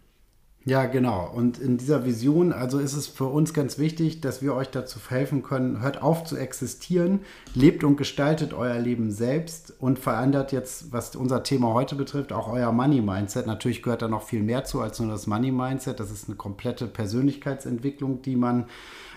Ja, 0.63 0.85
genau. 0.85 1.27
Und 1.33 1.57
in 1.57 1.79
dieser 1.79 2.05
Vision, 2.05 2.53
also 2.53 2.77
ist 2.77 2.93
es 2.93 3.07
für 3.07 3.25
uns 3.25 3.51
ganz 3.51 3.79
wichtig, 3.79 4.21
dass 4.21 4.43
wir 4.43 4.53
euch 4.53 4.69
dazu 4.69 4.99
helfen 5.09 5.41
können, 5.41 5.81
hört 5.81 6.03
auf 6.03 6.23
zu 6.23 6.37
existieren, 6.37 7.21
lebt 7.55 7.83
und 7.83 7.97
gestaltet 7.97 8.53
euer 8.53 8.77
Leben 8.77 9.11
selbst 9.11 9.73
und 9.79 9.97
verändert 9.97 10.51
jetzt, 10.51 10.93
was 10.93 11.15
unser 11.15 11.41
Thema 11.41 11.73
heute 11.73 11.95
betrifft, 11.95 12.31
auch 12.31 12.47
euer 12.47 12.71
Money-Mindset. 12.71 13.47
Natürlich 13.47 13.81
gehört 13.81 14.03
da 14.03 14.07
noch 14.07 14.21
viel 14.21 14.43
mehr 14.43 14.63
zu 14.63 14.81
als 14.81 14.99
nur 14.99 15.09
das 15.09 15.25
Money-Mindset. 15.25 15.99
Das 15.99 16.11
ist 16.11 16.27
eine 16.27 16.37
komplette 16.37 16.85
Persönlichkeitsentwicklung, 16.85 18.21
die 18.21 18.35
man 18.35 18.65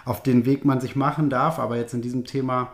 auf 0.06 0.22
den 0.22 0.46
Weg 0.46 0.64
man 0.64 0.80
sich 0.80 0.96
machen 0.96 1.28
darf. 1.28 1.58
Aber 1.58 1.76
jetzt 1.76 1.92
in 1.92 2.00
diesem 2.00 2.24
Thema 2.24 2.72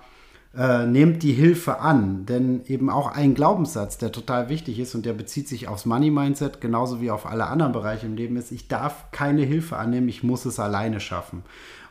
äh, 0.56 0.86
nehmt 0.86 1.22
die 1.22 1.32
Hilfe 1.32 1.80
an. 1.80 2.26
Denn 2.26 2.62
eben 2.66 2.90
auch 2.90 3.12
ein 3.12 3.34
Glaubenssatz, 3.34 3.98
der 3.98 4.12
total 4.12 4.48
wichtig 4.48 4.78
ist 4.78 4.94
und 4.94 5.06
der 5.06 5.12
bezieht 5.12 5.48
sich 5.48 5.68
aufs 5.68 5.86
Money-Mindset, 5.86 6.60
genauso 6.60 7.00
wie 7.00 7.10
auf 7.10 7.26
alle 7.26 7.46
anderen 7.46 7.72
Bereiche 7.72 8.06
im 8.06 8.16
Leben, 8.16 8.36
ist, 8.36 8.52
ich 8.52 8.68
darf 8.68 9.10
keine 9.12 9.42
Hilfe 9.42 9.76
annehmen, 9.76 10.08
ich 10.08 10.22
muss 10.22 10.44
es 10.44 10.58
alleine 10.58 11.00
schaffen. 11.00 11.42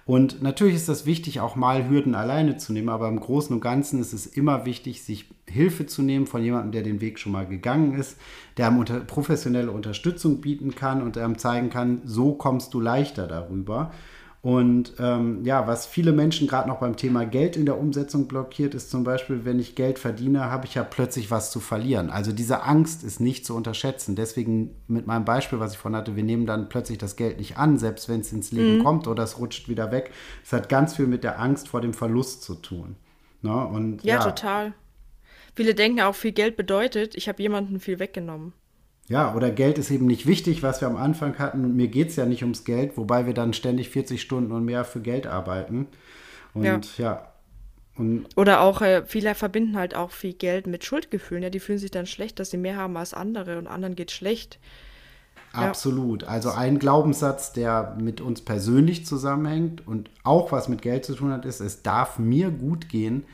Und 0.10 0.42
natürlich 0.42 0.74
ist 0.74 0.90
das 0.90 1.06
wichtig, 1.06 1.40
auch 1.40 1.56
mal 1.56 1.88
Hürden 1.88 2.16
alleine 2.16 2.58
zu 2.58 2.74
nehmen, 2.74 2.90
aber 2.90 3.08
im 3.08 3.20
Großen 3.20 3.56
und 3.56 3.62
Ganzen 3.62 4.02
ist 4.02 4.12
es 4.12 4.26
immer 4.26 4.66
wichtig, 4.66 5.04
sich 5.04 5.30
Hilfe 5.46 5.86
zu 5.86 6.02
nehmen 6.02 6.26
von 6.26 6.44
jemandem, 6.44 6.72
der 6.72 6.82
den 6.82 7.00
Weg 7.00 7.20
schon 7.20 7.32
mal 7.32 7.46
gegangen 7.46 7.94
ist, 7.94 8.18
der 8.58 8.68
einem 8.68 8.80
unter 8.80 9.02
professionelle 9.02 9.70
Unterstützung 9.70 10.42
bieten 10.42 10.74
kann 10.74 11.04
und 11.04 11.16
einem 11.16 11.38
zeigen 11.38 11.70
kann, 11.70 12.02
so 12.06 12.34
kommst 12.34 12.74
du 12.74 12.80
leichter 12.80 13.28
darüber. 13.28 13.92
Und 14.42 14.94
ähm, 15.00 15.44
ja, 15.44 15.68
was 15.68 15.86
viele 15.86 16.14
Menschen 16.14 16.48
gerade 16.48 16.70
noch 16.70 16.80
beim 16.80 16.96
Thema 16.96 17.26
Geld 17.26 17.58
in 17.58 17.66
der 17.66 17.78
Umsetzung 17.78 18.30
blockiert, 18.30 18.74
ist 18.74 18.90
zum 18.90 19.04
Beispiel, 19.04 19.44
wenn 19.44 19.60
ich 19.60 19.76
Geld 19.76 20.00
verdiene, 20.00 20.50
habe 20.50 20.66
ich 20.66 20.76
ja 20.76 20.84
plötzlich 20.86 21.30
was 21.30 21.52
zu 21.52 21.60
verlieren. 21.60 22.10
Also 22.10 22.32
diese 22.32 22.64
Angst 22.64 23.04
ist 23.04 23.20
nicht 23.20 23.46
zu 23.46 23.54
unterschätzen. 23.54 24.16
Deswegen 24.16 24.76
mit 24.88 25.08
meinem 25.08 25.26
Beispiel, 25.26 25.60
was 25.60 25.74
ich 25.74 25.78
vorhin 25.78 25.98
hatte, 25.98 26.16
wir 26.16 26.24
nehmen 26.24 26.46
dann 26.46 26.70
plötzlich 26.70 26.98
das 26.98 27.18
Geld 27.18 27.38
nicht 27.38 27.58
an, 27.58 27.78
selbst 27.78 28.08
wenn 28.08 28.22
es 28.22 28.32
ins 28.32 28.54
Leben 28.54 28.78
mhm. 28.78 28.84
kommt 28.84 29.08
oder 29.08 29.24
es 29.24 29.40
rutscht 29.40 29.68
wieder 29.68 29.92
weg. 29.92 30.12
Es 30.42 30.54
hat 30.54 30.70
ganz 30.70 30.96
viel 30.96 31.08
mit 31.08 31.26
der 31.26 31.40
Angst 31.40 31.68
vor 31.68 31.82
dem 31.82 31.94
Verlust 31.94 32.44
zu 32.44 32.56
tun. 32.56 32.96
Ne? 33.42 33.68
Und, 33.68 34.06
ja, 34.06 34.16
ja, 34.16 34.24
total. 34.24 34.74
Viele 35.54 35.76
denken 35.76 36.00
auch, 36.00 36.16
viel 36.16 36.32
Geld 36.32 36.56
bedeutet, 36.56 37.16
ich 37.16 37.28
habe 37.28 37.42
jemanden 37.42 37.82
viel 37.82 38.00
weggenommen. 38.00 38.54
Ja, 39.10 39.34
oder 39.34 39.50
Geld 39.50 39.80
ist 39.80 39.90
eben 39.90 40.06
nicht 40.06 40.28
wichtig, 40.28 40.62
was 40.62 40.82
wir 40.82 40.88
am 40.88 40.96
Anfang 40.96 41.40
hatten. 41.40 41.66
Und 41.66 41.76
mir 41.76 41.88
geht 41.88 42.10
es 42.10 42.16
ja 42.16 42.28
nicht 42.28 42.44
ums 42.44 42.64
Geld, 42.64 42.96
wobei 42.96 43.26
wir 43.26 43.34
dann 43.34 43.54
ständig 43.54 43.90
40 43.90 44.22
Stunden 44.22 44.52
und 44.52 44.64
mehr 44.64 44.86
für 44.86 45.02
Geld 45.02 45.26
arbeiten. 45.26 45.88
Und 46.54 46.98
ja. 46.98 47.04
ja. 47.04 47.34
Und 47.98 48.28
oder 48.38 48.62
auch, 48.62 48.82
äh, 48.82 49.04
viele 49.06 49.34
verbinden 49.34 49.76
halt 49.76 49.96
auch 49.96 50.12
viel 50.12 50.34
Geld 50.34 50.68
mit 50.68 50.86
Schuldgefühlen. 50.86 51.42
Ja, 51.42 51.50
die 51.50 51.60
fühlen 51.60 51.80
sich 51.80 51.92
dann 51.92 52.06
schlecht, 52.06 52.40
dass 52.40 52.52
sie 52.52 52.58
mehr 52.58 52.78
haben 52.78 52.96
als 52.98 53.16
andere 53.16 53.58
und 53.58 53.66
anderen 53.66 53.96
geht 53.96 54.12
schlecht. 54.12 54.60
Absolut. 55.54 56.22
Ja. 56.22 56.28
Also 56.30 56.52
ein 56.52 56.78
Glaubenssatz, 56.78 57.52
der 57.52 57.98
mit 58.00 58.22
uns 58.22 58.42
persönlich 58.42 59.08
zusammenhängt 59.08 59.86
und 59.88 60.12
auch 60.24 60.52
was 60.52 60.70
mit 60.70 60.84
Geld 60.84 61.04
zu 61.04 61.16
tun 61.16 61.32
hat, 61.32 61.46
ist, 61.46 61.62
es 61.62 61.82
darf 61.82 62.20
mir 62.20 62.52
gut 62.52 62.90
gehen, 62.90 63.26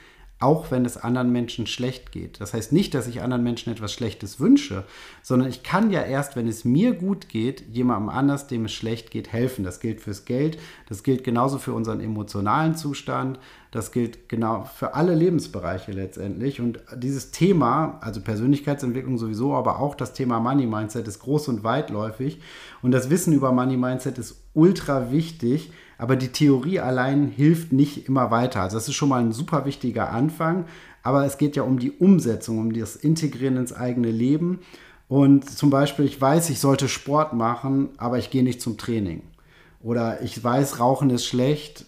auch 0.46 0.70
wenn 0.70 0.86
es 0.86 0.96
anderen 0.96 1.32
Menschen 1.32 1.66
schlecht 1.66 2.12
geht. 2.12 2.40
Das 2.40 2.54
heißt 2.54 2.72
nicht, 2.72 2.94
dass 2.94 3.08
ich 3.08 3.24
anderen 3.24 3.42
Menschen 3.42 3.74
etwas 3.74 3.92
Schlechtes 3.92 4.40
wünsche, 4.40 4.84
sondern 5.24 5.50
ich 5.50 5.64
kann 5.64 5.90
ja 5.90 6.04
erst, 6.04 6.36
wenn 6.36 6.48
es 6.48 6.64
mir 6.64 6.94
gut 6.94 7.30
geht, 7.30 7.64
jemandem 7.72 8.10
anders, 8.10 8.46
dem 8.46 8.66
es 8.66 8.72
schlecht 8.72 9.10
geht, 9.10 9.34
helfen. 9.34 9.66
Das 9.66 9.80
gilt 9.80 10.02
fürs 10.02 10.24
Geld, 10.24 10.60
das 10.88 11.02
gilt 11.02 11.24
genauso 11.24 11.58
für 11.58 11.74
unseren 11.74 12.00
emotionalen 12.00 12.76
Zustand, 12.76 13.40
das 13.72 13.92
gilt 13.92 14.30
genau 14.30 14.66
für 14.66 14.94
alle 14.94 15.16
Lebensbereiche 15.16 15.92
letztendlich. 15.92 16.62
Und 16.62 16.80
dieses 16.96 17.32
Thema, 17.32 17.98
also 18.02 18.22
Persönlichkeitsentwicklung 18.22 19.18
sowieso, 19.18 19.56
aber 19.56 19.80
auch 19.80 19.96
das 19.96 20.14
Thema 20.14 20.40
Money 20.40 20.68
Mindset 20.68 21.08
ist 21.08 21.22
groß 21.22 21.48
und 21.48 21.64
weitläufig. 21.64 22.40
Und 22.84 22.92
das 22.92 23.10
Wissen 23.10 23.34
über 23.34 23.52
Money 23.52 23.78
Mindset 23.78 24.20
ist 24.20 24.44
ultra 24.54 25.12
wichtig 25.12 25.72
aber 25.98 26.16
die 26.16 26.30
Theorie 26.30 26.80
allein 26.80 27.28
hilft 27.28 27.72
nicht 27.72 28.08
immer 28.08 28.32
weiter. 28.32 28.62
Also 28.62 28.78
das 28.78 28.88
ist 28.88 28.96
schon 28.96 29.10
mal 29.10 29.22
ein 29.22 29.32
super 29.32 29.66
wichtiger 29.66 30.10
Anfang, 30.12 30.66
aber 31.04 31.26
es 31.26 31.38
geht 31.38 31.56
ja 31.56 31.64
um 31.64 31.80
die 31.80 31.92
Umsetzung, 31.92 32.58
um 32.60 32.74
das 32.74 32.96
Integrieren 32.96 33.58
ins 33.58 33.74
eigene 33.74 34.12
Leben. 34.12 34.60
Und 35.08 35.50
zum 35.50 35.70
Beispiel, 35.70 36.06
ich 36.06 36.20
weiß, 36.20 36.50
ich 36.50 36.60
sollte 36.60 36.88
Sport 36.90 37.34
machen, 37.34 37.90
aber 37.98 38.18
ich 38.18 38.32
gehe 38.32 38.44
nicht 38.44 38.62
zum 38.62 38.78
Training. 38.78 39.22
Oder 39.82 40.22
ich 40.24 40.44
weiß, 40.44 40.80
Rauchen 40.80 41.12
ist 41.12 41.28
schlecht, 41.28 41.86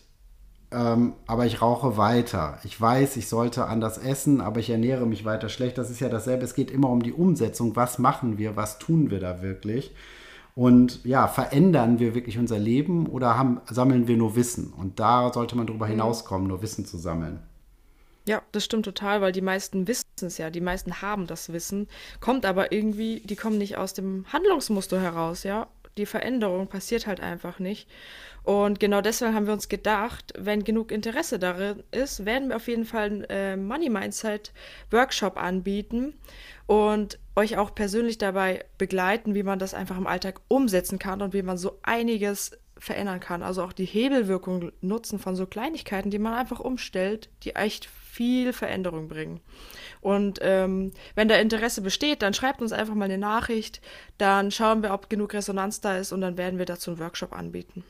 ähm, 0.71 1.13
aber 1.25 1.45
ich 1.45 1.61
rauche 1.61 1.97
weiter. 1.97 2.59
Ich 2.63 2.79
weiß, 2.79 3.17
ich 3.17 3.27
sollte 3.27 3.65
anders 3.65 3.97
essen, 3.97 4.41
aber 4.41 4.59
ich 4.59 4.69
ernähre 4.69 5.05
mich 5.05 5.25
weiter 5.25 5.49
schlecht. 5.49 5.77
Das 5.77 5.89
ist 5.89 5.99
ja 5.99 6.09
dasselbe. 6.09 6.43
Es 6.43 6.53
geht 6.53 6.69
immer 6.69 6.89
um 6.89 7.01
die 7.01 7.13
Umsetzung. 7.13 7.75
Was 7.75 7.99
machen 7.99 8.37
wir? 8.37 8.55
Was 8.55 8.77
tun 8.77 9.09
wir 9.09 9.19
da 9.19 9.41
wirklich? 9.41 9.95
Und 10.57 11.05
ja, 11.05 11.27
verändern 11.27 11.99
wir 11.99 12.15
wirklich 12.15 12.39
unser 12.39 12.57
Leben 12.57 13.05
oder 13.05 13.37
haben, 13.37 13.61
sammeln 13.69 14.07
wir 14.07 14.17
nur 14.17 14.35
Wissen? 14.35 14.73
Und 14.75 14.99
da 14.99 15.31
sollte 15.31 15.55
man 15.55 15.67
darüber 15.67 15.85
mhm. 15.85 15.91
hinauskommen, 15.91 16.47
nur 16.47 16.63
Wissen 16.63 16.83
zu 16.83 16.97
sammeln. 16.97 17.43
Ja, 18.27 18.41
das 18.53 18.65
stimmt 18.65 18.85
total, 18.85 19.21
weil 19.21 19.31
die 19.31 19.41
meisten 19.41 19.87
wissen 19.87 20.07
es 20.19 20.39
ja, 20.39 20.49
die 20.49 20.59
meisten 20.59 20.99
haben 21.03 21.27
das 21.27 21.53
Wissen, 21.53 21.87
kommt 22.21 22.43
aber 22.43 22.71
irgendwie, 22.71 23.19
die 23.19 23.35
kommen 23.35 23.59
nicht 23.59 23.77
aus 23.77 23.93
dem 23.93 24.25
Handlungsmuster 24.33 24.99
heraus, 24.99 25.43
ja. 25.43 25.67
Die 25.95 26.07
Veränderung 26.07 26.67
passiert 26.67 27.05
halt 27.05 27.19
einfach 27.19 27.59
nicht. 27.59 27.87
Und 28.43 28.79
genau 28.79 29.01
deswegen 29.01 29.35
haben 29.35 29.45
wir 29.45 29.53
uns 29.53 29.69
gedacht, 29.69 30.33
wenn 30.37 30.63
genug 30.63 30.91
Interesse 30.91 31.37
darin 31.37 31.83
ist, 31.91 32.25
werden 32.25 32.49
wir 32.49 32.55
auf 32.55 32.67
jeden 32.67 32.85
Fall 32.85 33.05
einen 33.05 33.23
äh, 33.25 33.57
Money 33.57 33.89
Mindset 33.89 34.53
Workshop 34.89 35.37
anbieten 35.37 36.13
und 36.67 37.17
euch 37.35 37.57
auch 37.57 37.73
persönlich 37.73 38.17
dabei 38.17 38.65
begleiten, 38.77 39.33
wie 39.33 39.43
man 39.43 39.57
das 39.57 39.73
einfach 39.73 39.97
im 39.97 40.05
Alltag 40.05 40.41
umsetzen 40.47 40.99
kann 40.99 41.21
und 41.21 41.33
wie 41.33 41.41
man 41.41 41.57
so 41.57 41.79
einiges 41.81 42.51
verändern 42.77 43.19
kann. 43.19 43.41
Also 43.41 43.63
auch 43.63 43.73
die 43.73 43.85
Hebelwirkung 43.85 44.71
nutzen 44.81 45.17
von 45.17 45.35
so 45.35 45.47
Kleinigkeiten, 45.47 46.11
die 46.11 46.19
man 46.19 46.33
einfach 46.33 46.59
umstellt, 46.59 47.29
die 47.43 47.55
echt 47.55 47.85
viel 47.85 48.53
Veränderung 48.53 49.07
bringen. 49.07 49.39
Und 50.01 50.39
ähm, 50.41 50.91
wenn 51.15 51.27
da 51.27 51.35
Interesse 51.35 51.81
besteht, 51.81 52.21
dann 52.21 52.33
schreibt 52.33 52.61
uns 52.61 52.71
einfach 52.71 52.95
mal 52.95 53.05
eine 53.05 53.17
Nachricht, 53.17 53.81
dann 54.17 54.51
schauen 54.51 54.83
wir, 54.83 54.93
ob 54.93 55.09
genug 55.09 55.33
Resonanz 55.33 55.81
da 55.81 55.97
ist 55.97 56.11
und 56.11 56.21
dann 56.21 56.37
werden 56.37 56.59
wir 56.59 56.65
dazu 56.65 56.91
einen 56.91 56.99
Workshop 56.99 57.33
anbieten. 57.33 57.83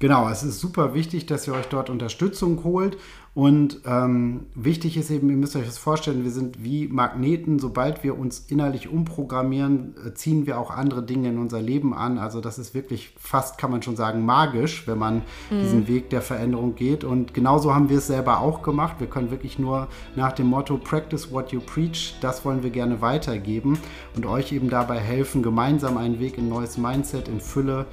Genau, 0.00 0.28
es 0.28 0.44
ist 0.44 0.60
super 0.60 0.94
wichtig, 0.94 1.26
dass 1.26 1.46
ihr 1.48 1.54
euch 1.54 1.66
dort 1.66 1.90
Unterstützung 1.90 2.62
holt. 2.62 2.96
Und 3.34 3.82
ähm, 3.84 4.46
wichtig 4.54 4.96
ist 4.96 5.10
eben, 5.10 5.28
ihr 5.30 5.36
müsst 5.36 5.54
euch 5.54 5.66
das 5.66 5.78
vorstellen, 5.78 6.24
wir 6.24 6.30
sind 6.30 6.64
wie 6.64 6.88
Magneten. 6.88 7.58
Sobald 7.58 8.02
wir 8.02 8.18
uns 8.18 8.46
innerlich 8.48 8.88
umprogrammieren, 8.88 9.94
äh, 10.06 10.14
ziehen 10.14 10.46
wir 10.46 10.58
auch 10.58 10.70
andere 10.70 11.04
Dinge 11.04 11.28
in 11.28 11.38
unser 11.38 11.60
Leben 11.60 11.94
an. 11.94 12.18
Also 12.18 12.40
das 12.40 12.58
ist 12.58 12.74
wirklich 12.74 13.14
fast, 13.18 13.58
kann 13.58 13.70
man 13.70 13.82
schon 13.82 13.96
sagen, 13.96 14.24
magisch, 14.24 14.86
wenn 14.86 14.98
man 14.98 15.22
mhm. 15.50 15.60
diesen 15.62 15.88
Weg 15.88 16.10
der 16.10 16.22
Veränderung 16.22 16.74
geht. 16.74 17.04
Und 17.04 17.34
genauso 17.34 17.74
haben 17.74 17.90
wir 17.90 17.98
es 17.98 18.06
selber 18.06 18.40
auch 18.40 18.62
gemacht. 18.62 18.96
Wir 18.98 19.08
können 19.08 19.30
wirklich 19.30 19.58
nur 19.58 19.88
nach 20.16 20.32
dem 20.32 20.46
Motto 20.46 20.76
Practice 20.76 21.30
what 21.32 21.52
you 21.52 21.60
preach, 21.60 22.14
das 22.20 22.44
wollen 22.44 22.62
wir 22.62 22.70
gerne 22.70 23.00
weitergeben 23.00 23.78
und 24.16 24.26
euch 24.26 24.52
eben 24.52 24.70
dabei 24.70 24.98
helfen, 24.98 25.42
gemeinsam 25.42 25.96
einen 25.96 26.18
Weg 26.18 26.38
in 26.38 26.48
neues 26.48 26.78
Mindset, 26.78 27.28
in 27.28 27.40
Fülle 27.40 27.86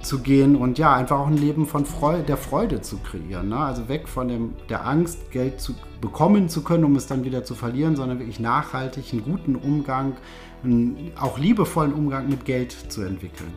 zu 0.00 0.20
gehen 0.20 0.56
und 0.56 0.78
ja, 0.78 0.94
einfach 0.94 1.18
auch 1.18 1.26
ein 1.26 1.36
Leben 1.36 1.66
von 1.66 1.84
Freude, 1.84 2.22
der 2.22 2.36
Freude 2.36 2.80
zu 2.80 2.98
kreieren. 2.98 3.48
Ne? 3.48 3.58
Also 3.58 3.88
weg 3.88 4.08
von 4.08 4.28
dem, 4.28 4.54
der 4.68 4.86
Angst, 4.86 5.30
Geld 5.30 5.60
zu 5.60 5.74
bekommen 6.00 6.48
zu 6.48 6.62
können, 6.62 6.84
um 6.84 6.94
es 6.96 7.06
dann 7.06 7.24
wieder 7.24 7.44
zu 7.44 7.54
verlieren, 7.54 7.96
sondern 7.96 8.18
wirklich 8.18 8.38
nachhaltig 8.38 9.12
einen 9.12 9.24
guten 9.24 9.56
Umgang, 9.56 10.16
einen 10.62 11.12
auch 11.20 11.38
liebevollen 11.38 11.92
Umgang 11.92 12.28
mit 12.28 12.44
Geld 12.44 12.72
zu 12.72 13.02
entwickeln. 13.02 13.52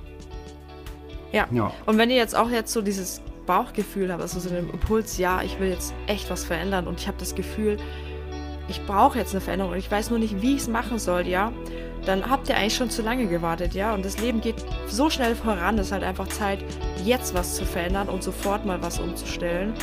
Ja. 1.31 1.47
ja. 1.51 1.71
Und 1.85 1.97
wenn 1.97 2.09
ihr 2.09 2.17
jetzt 2.17 2.35
auch 2.35 2.49
jetzt 2.49 2.73
so 2.73 2.81
dieses 2.81 3.21
Bauchgefühl 3.45 4.11
habt, 4.11 4.21
also 4.21 4.39
so 4.39 4.49
den 4.49 4.69
Impuls, 4.69 5.17
ja, 5.17 5.41
ich 5.43 5.59
will 5.59 5.69
jetzt 5.69 5.93
echt 6.07 6.29
was 6.29 6.43
verändern 6.43 6.87
und 6.87 6.99
ich 6.99 7.07
habe 7.07 7.17
das 7.19 7.35
Gefühl, 7.35 7.77
ich 8.67 8.85
brauche 8.85 9.17
jetzt 9.17 9.33
eine 9.33 9.41
Veränderung 9.41 9.73
und 9.73 9.79
ich 9.79 9.91
weiß 9.91 10.09
nur 10.09 10.19
nicht, 10.19 10.41
wie 10.41 10.55
ich 10.55 10.61
es 10.61 10.67
machen 10.67 10.99
soll, 10.99 11.27
ja, 11.27 11.51
dann 12.05 12.29
habt 12.29 12.49
ihr 12.49 12.57
eigentlich 12.57 12.75
schon 12.75 12.89
zu 12.89 13.01
lange 13.01 13.27
gewartet, 13.27 13.73
ja. 13.73 13.93
Und 13.93 14.05
das 14.05 14.19
Leben 14.19 14.41
geht 14.41 14.55
so 14.87 15.09
schnell 15.09 15.35
voran, 15.35 15.77
es 15.77 15.87
ist 15.87 15.91
halt 15.91 16.03
einfach 16.03 16.27
Zeit, 16.27 16.59
jetzt 17.03 17.33
was 17.33 17.55
zu 17.55 17.65
verändern 17.65 18.09
und 18.09 18.23
sofort 18.23 18.65
mal 18.65 18.81
was 18.81 18.99
umzustellen. 18.99 19.73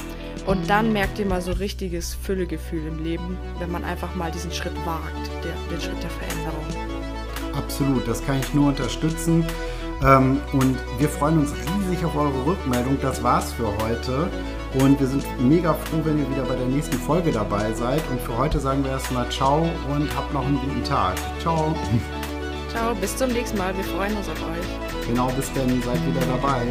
Und 0.46 0.70
dann 0.70 0.92
merkt 0.92 1.18
ihr 1.18 1.26
mal 1.26 1.42
so 1.42 1.52
richtiges 1.52 2.14
Füllegefühl 2.14 2.86
im 2.86 3.04
Leben, 3.04 3.36
wenn 3.58 3.70
man 3.70 3.84
einfach 3.84 4.14
mal 4.14 4.30
diesen 4.30 4.50
Schritt 4.50 4.74
wagt, 4.86 5.30
der, 5.44 5.52
den 5.70 5.80
Schritt 5.80 6.02
der 6.02 6.10
Veränderung. 6.10 6.64
Absolut, 7.54 8.06
das 8.08 8.24
kann 8.24 8.40
ich 8.40 8.54
nur 8.54 8.68
unterstützen. 8.68 9.44
Ähm, 10.02 10.40
und 10.52 10.78
wir 10.98 11.08
freuen 11.08 11.40
uns 11.40 11.52
riesig 11.52 12.04
auf 12.04 12.16
eure 12.16 12.46
Rückmeldung. 12.46 12.98
Das 13.02 13.22
war's 13.22 13.52
für 13.52 13.66
heute. 13.84 14.30
Und 14.74 15.00
wir 15.00 15.06
sind 15.06 15.24
mega 15.40 15.72
froh, 15.72 16.00
wenn 16.04 16.18
ihr 16.18 16.30
wieder 16.30 16.42
bei 16.42 16.56
der 16.56 16.66
nächsten 16.66 16.96
Folge 16.98 17.32
dabei 17.32 17.72
seid. 17.72 18.02
Und 18.10 18.20
für 18.20 18.36
heute 18.36 18.60
sagen 18.60 18.84
wir 18.84 18.92
erstmal 18.92 19.28
Ciao 19.30 19.68
und 19.90 20.14
habt 20.16 20.32
noch 20.34 20.44
einen 20.44 20.60
guten 20.60 20.84
Tag. 20.84 21.16
Ciao. 21.40 21.74
Ciao, 22.70 22.94
bis 22.94 23.16
zum 23.16 23.30
nächsten 23.30 23.56
Mal. 23.56 23.74
Wir 23.76 23.84
freuen 23.84 24.16
uns 24.16 24.28
auf 24.28 24.42
euch. 24.42 25.06
Genau, 25.08 25.28
bis 25.28 25.50
dann. 25.54 25.68
Seid 25.82 26.06
wieder 26.06 26.26
dabei. 26.26 26.66